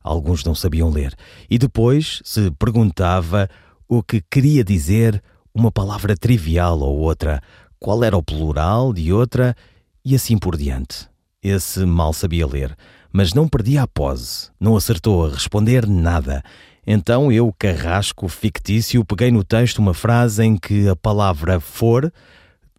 alguns 0.04 0.44
não 0.44 0.56
sabiam 0.56 0.89
ler. 0.89 1.13
E 1.48 1.60
depois 1.60 2.24
se 2.26 2.50
perguntava 2.58 3.48
o 3.88 4.02
que 4.02 4.20
queria 4.20 4.63
dizer 4.63 5.22
uma 5.54 5.72
palavra 5.72 6.16
trivial 6.16 6.80
ou 6.80 6.98
outra, 6.98 7.42
qual 7.80 8.04
era 8.04 8.18
o 8.18 8.24
plural 8.24 8.94
de 8.94 9.13
outra 9.13 9.56
e 10.04 10.16
assim 10.16 10.38
por 10.38 10.58
diante. 10.58 11.08
Esse 11.42 11.86
mal 11.86 12.13
sabia 12.13 12.48
ler, 12.48 12.76
mas 13.12 13.34
não 13.34 13.48
perdia 13.48 13.84
a 13.84 13.88
pose, 13.88 14.50
não 14.60 14.76
acertou 14.76 15.26
a 15.26 15.30
responder 15.30 15.88
nada. 15.88 16.44
Então 16.86 17.32
eu, 17.32 17.54
carrasco 17.58 18.28
fictício, 18.28 19.06
peguei 19.06 19.32
no 19.32 19.44
texto 19.44 19.80
uma 19.80 19.94
frase 19.94 20.44
em 20.44 20.58
que 20.58 20.88
a 20.88 20.96
palavra 20.96 21.60
for 21.60 22.12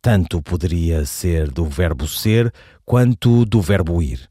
tanto 0.05 0.43
poderia 0.43 1.07
ser 1.07 1.51
do 1.51 1.65
verbo 1.65 2.07
ser 2.07 2.53
quanto 2.85 3.47
do 3.47 3.63
verbo 3.63 4.03
ir. 4.03 4.29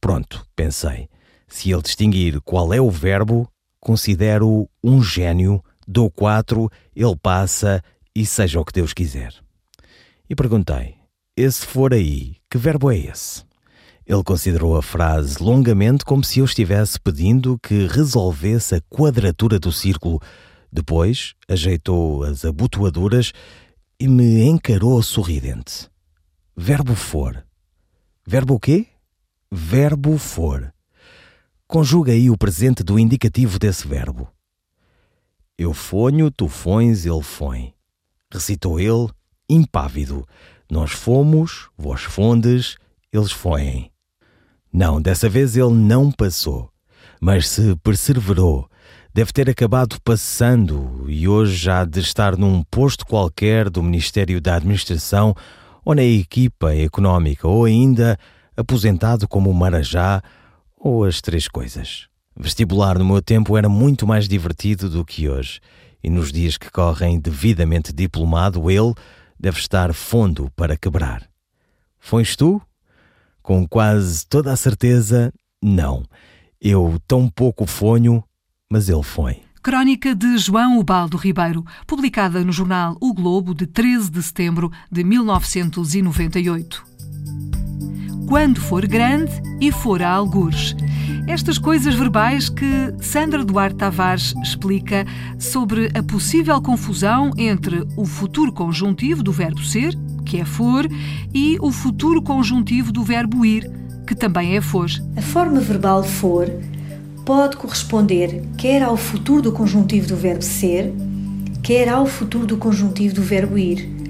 Pronto, 0.00 0.46
pensei. 0.56 1.06
Se 1.46 1.70
ele 1.70 1.82
distinguir 1.82 2.40
qual 2.40 2.72
é 2.72 2.80
o 2.80 2.90
verbo, 2.90 3.46
considero 3.78 4.66
um 4.82 5.02
gênio, 5.02 5.62
dou 5.86 6.10
quatro, 6.10 6.70
ele 6.94 7.16
passa 7.16 7.82
e 8.14 8.24
seja 8.26 8.60
o 8.60 8.64
que 8.64 8.72
Deus 8.72 8.92
quiser. 8.92 9.34
E 10.28 10.34
perguntei: 10.34 10.96
esse 11.36 11.64
for 11.64 11.94
aí, 11.94 12.36
que 12.50 12.58
verbo 12.58 12.90
é 12.90 12.98
esse? 12.98 13.44
Ele 14.06 14.22
considerou 14.22 14.76
a 14.76 14.82
frase 14.82 15.42
longamente 15.42 16.04
como 16.04 16.24
se 16.24 16.40
eu 16.40 16.44
estivesse 16.44 17.00
pedindo 17.00 17.58
que 17.62 17.86
resolvesse 17.86 18.74
a 18.74 18.80
quadratura 18.82 19.58
do 19.58 19.70
círculo. 19.70 20.20
Depois 20.70 21.34
ajeitou 21.48 22.24
as 22.24 22.44
abotoaduras 22.44 23.32
e 24.00 24.08
me 24.08 24.42
encarou 24.42 25.02
sorridente. 25.02 25.88
Verbo 26.56 26.94
for. 26.94 27.44
Verbo 28.26 28.54
o 28.54 28.60
quê? 28.60 28.86
Verbo 29.50 30.16
for. 30.18 30.72
Conjuga 31.66 32.12
aí 32.12 32.30
o 32.30 32.38
presente 32.38 32.82
do 32.82 32.98
indicativo 32.98 33.58
desse 33.58 33.86
verbo. 33.86 34.31
Eu 35.62 35.72
fonho, 35.72 36.28
tu 36.28 36.48
fões, 36.48 37.06
ele 37.06 37.22
foi. 37.22 37.72
Recitou 38.32 38.80
ele, 38.80 39.08
impávido. 39.48 40.26
Nós 40.68 40.90
fomos, 40.90 41.68
vós 41.78 42.02
fondes, 42.02 42.76
eles 43.12 43.30
foem. 43.30 43.92
Não, 44.72 45.00
dessa 45.00 45.28
vez 45.28 45.56
ele 45.56 45.70
não 45.70 46.10
passou, 46.10 46.68
mas 47.20 47.48
se 47.48 47.76
perseverou. 47.76 48.68
Deve 49.14 49.32
ter 49.32 49.48
acabado 49.48 50.00
passando 50.02 51.04
e 51.06 51.28
hoje 51.28 51.54
já 51.54 51.84
de 51.84 52.00
estar 52.00 52.36
num 52.36 52.64
posto 52.64 53.06
qualquer 53.06 53.70
do 53.70 53.84
Ministério 53.84 54.40
da 54.40 54.56
Administração 54.56 55.32
ou 55.84 55.94
na 55.94 56.02
equipa 56.02 56.74
económica 56.74 57.46
ou 57.46 57.66
ainda 57.66 58.18
aposentado 58.56 59.28
como 59.28 59.52
marajá 59.54 60.20
ou 60.76 61.04
as 61.04 61.20
três 61.20 61.46
coisas. 61.46 62.08
Vestibular 62.36 62.98
no 62.98 63.04
meu 63.04 63.20
tempo 63.20 63.56
era 63.56 63.68
muito 63.68 64.06
mais 64.06 64.26
divertido 64.26 64.88
do 64.88 65.04
que 65.04 65.28
hoje 65.28 65.60
e 66.02 66.10
nos 66.10 66.32
dias 66.32 66.56
que 66.56 66.70
correm 66.70 67.20
devidamente 67.20 67.92
diplomado 67.92 68.70
ele 68.70 68.94
deve 69.38 69.58
estar 69.58 69.92
fundo 69.92 70.50
para 70.56 70.76
quebrar. 70.76 71.28
Fões 71.98 72.34
tu? 72.34 72.60
Com 73.42 73.66
quase 73.66 74.26
toda 74.26 74.52
a 74.52 74.56
certeza, 74.56 75.32
não. 75.62 76.04
Eu 76.60 76.98
tão 77.06 77.28
pouco 77.28 77.66
fonho, 77.66 78.24
mas 78.70 78.88
ele 78.88 79.02
foi. 79.02 79.42
Crónica 79.62 80.14
de 80.14 80.38
João 80.38 80.78
Ubaldo 80.78 81.16
Ribeiro, 81.16 81.64
publicada 81.86 82.44
no 82.44 82.50
jornal 82.50 82.96
O 83.00 83.14
Globo 83.14 83.54
de 83.54 83.66
13 83.66 84.10
de 84.10 84.22
setembro 84.22 84.72
de 84.90 85.04
1998. 85.04 87.61
Quando 88.32 88.62
for 88.62 88.86
grande 88.86 89.30
e 89.60 89.70
for 89.70 90.00
a 90.00 90.08
algures. 90.08 90.74
Estas 91.28 91.58
coisas 91.58 91.94
verbais 91.94 92.48
que 92.48 92.64
Sandra 92.98 93.44
Duarte 93.44 93.76
Tavares 93.76 94.34
explica 94.42 95.04
sobre 95.38 95.90
a 95.92 96.02
possível 96.02 96.58
confusão 96.62 97.32
entre 97.36 97.86
o 97.94 98.06
futuro 98.06 98.50
conjuntivo 98.50 99.22
do 99.22 99.32
verbo 99.32 99.62
ser 99.62 99.94
que 100.24 100.38
é 100.38 100.46
for, 100.46 100.88
e 101.34 101.58
o 101.60 101.70
futuro 101.70 102.22
conjuntivo 102.22 102.90
do 102.90 103.04
verbo 103.04 103.44
ir, 103.44 103.70
que 104.06 104.14
também 104.14 104.56
é 104.56 104.62
for. 104.62 104.88
A 105.14 105.20
forma 105.20 105.60
verbal 105.60 106.02
for 106.02 106.50
pode 107.26 107.58
corresponder 107.58 108.42
quer 108.56 108.82
ao 108.82 108.96
futuro 108.96 109.42
do 109.42 109.52
conjuntivo 109.52 110.08
do 110.08 110.16
verbo 110.16 110.42
ser, 110.42 110.90
quer 111.62 111.86
ao 111.86 112.06
futuro 112.06 112.46
do 112.46 112.56
conjuntivo 112.56 113.14
do 113.14 113.22
verbo 113.22 113.58
ir. 113.58 114.01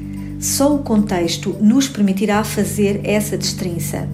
Só 0.42 0.74
o 0.74 0.80
contexto 0.80 1.56
nos 1.60 1.86
permitirá 1.86 2.42
fazer 2.42 3.00
essa 3.04 3.38
distinção. 3.38 4.08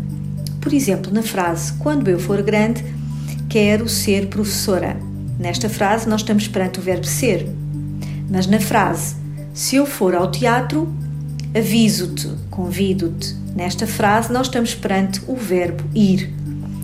Por 0.60 0.74
exemplo, 0.74 1.10
na 1.10 1.22
frase 1.22 1.72
Quando 1.78 2.06
eu 2.08 2.18
for 2.18 2.42
grande, 2.42 2.84
quero 3.48 3.88
ser 3.88 4.26
professora. 4.26 5.00
Nesta 5.38 5.70
frase, 5.70 6.06
nós 6.06 6.20
estamos 6.20 6.46
perante 6.46 6.80
o 6.80 6.82
verbo 6.82 7.06
ser. 7.06 7.48
Mas 8.30 8.46
na 8.46 8.60
frase 8.60 9.16
Se 9.54 9.76
eu 9.76 9.86
for 9.86 10.14
ao 10.14 10.30
teatro, 10.30 10.92
aviso-te, 11.56 12.28
convido-te. 12.50 13.34
Nesta 13.56 13.86
frase, 13.86 14.30
nós 14.30 14.48
estamos 14.48 14.74
perante 14.74 15.22
o 15.26 15.34
verbo 15.34 15.82
ir. 15.94 16.30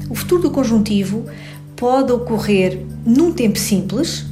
O 0.09 0.15
futuro 0.15 0.45
do 0.45 0.51
conjuntivo 0.53 1.27
pode 1.77 2.11
ocorrer 2.13 2.81
num 3.05 3.31
tempo 3.31 3.59
simples, 3.59 4.25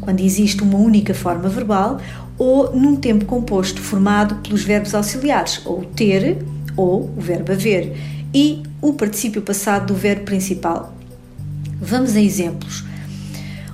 quando 0.00 0.20
existe 0.20 0.62
uma 0.62 0.78
única 0.78 1.12
forma 1.12 1.46
verbal, 1.46 2.00
ou 2.38 2.74
num 2.74 2.96
tempo 2.96 3.24
composto 3.24 3.80
formado 3.80 4.36
pelos 4.36 4.62
verbos 4.62 4.94
auxiliares, 4.94 5.60
ou 5.64 5.84
ter 5.84 6.38
ou 6.76 7.10
o 7.16 7.20
verbo 7.20 7.52
haver, 7.52 7.96
e 8.34 8.62
o 8.82 8.92
particípio 8.92 9.40
passado 9.40 9.86
do 9.86 9.94
verbo 9.94 10.24
principal. 10.24 10.94
Vamos 11.80 12.16
a 12.16 12.20
exemplos. 12.20 12.84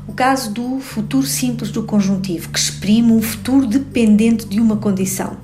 O 0.06 0.12
caso 0.12 0.52
do 0.52 0.78
futuro 0.78 1.26
simples 1.26 1.70
do 1.70 1.82
conjuntivo, 1.82 2.50
que 2.50 2.58
exprime 2.58 3.12
um 3.12 3.22
futuro 3.22 3.66
dependente 3.66 4.46
de 4.46 4.60
uma 4.60 4.76
condição. 4.76 5.36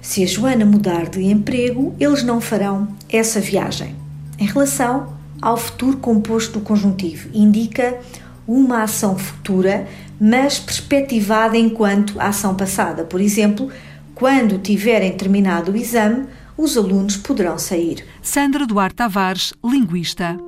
Se 0.00 0.22
a 0.22 0.26
Joana 0.26 0.64
mudar 0.64 1.08
de 1.08 1.22
emprego, 1.22 1.94
eles 2.00 2.22
não 2.22 2.40
farão 2.40 2.88
essa 3.08 3.40
viagem. 3.40 3.94
Em 4.38 4.46
relação 4.46 5.12
ao 5.40 5.56
futuro 5.56 5.96
composto 5.98 6.58
do 6.58 6.60
conjuntivo, 6.60 7.28
indica 7.32 7.98
uma 8.46 8.82
ação 8.82 9.16
futura, 9.16 9.86
mas 10.24 10.60
perspectivada 10.60 11.58
enquanto 11.58 12.20
ação 12.20 12.54
passada. 12.54 13.02
Por 13.02 13.20
exemplo, 13.20 13.72
quando 14.14 14.56
tiverem 14.56 15.16
terminado 15.16 15.72
o 15.72 15.76
exame, 15.76 16.28
os 16.56 16.76
alunos 16.76 17.16
poderão 17.16 17.58
sair. 17.58 18.06
Sandra 18.22 18.64
Duarte 18.64 18.94
Tavares, 18.94 19.52
linguista. 19.64 20.38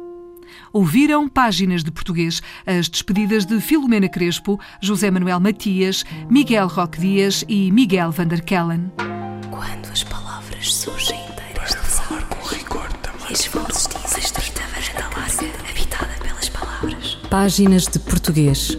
Ouviram 0.72 1.28
páginas 1.28 1.82
de 1.82 1.90
português 1.90 2.40
as 2.64 2.88
despedidas 2.88 3.44
de 3.44 3.60
Filomena 3.60 4.08
Crespo, 4.08 4.60
José 4.80 5.10
Manuel 5.10 5.40
Matias, 5.40 6.04
Miguel 6.30 6.68
Roque 6.68 7.00
Dias 7.00 7.44
e 7.48 7.72
Miguel 7.72 8.12
Vanderkellen. 8.12 8.92
Quando 9.50 9.90
as 9.92 10.04
palavras 10.04 10.72
surgem 10.72 11.18
inteiras 11.18 11.74
Para 11.74 11.82
falar 11.82 12.22
com 12.28 12.46
rigor 12.46 12.92
também. 13.02 13.26
E 13.28 13.32
as 13.32 13.46
vozes 13.46 13.88
dizem 13.88 14.54
varanda 14.70 15.18
larga, 15.18 15.68
habitada 15.68 16.14
pelas 16.22 16.48
palavras. 16.48 17.18
Páginas 17.28 17.86
de 17.88 17.98
Português. 17.98 18.78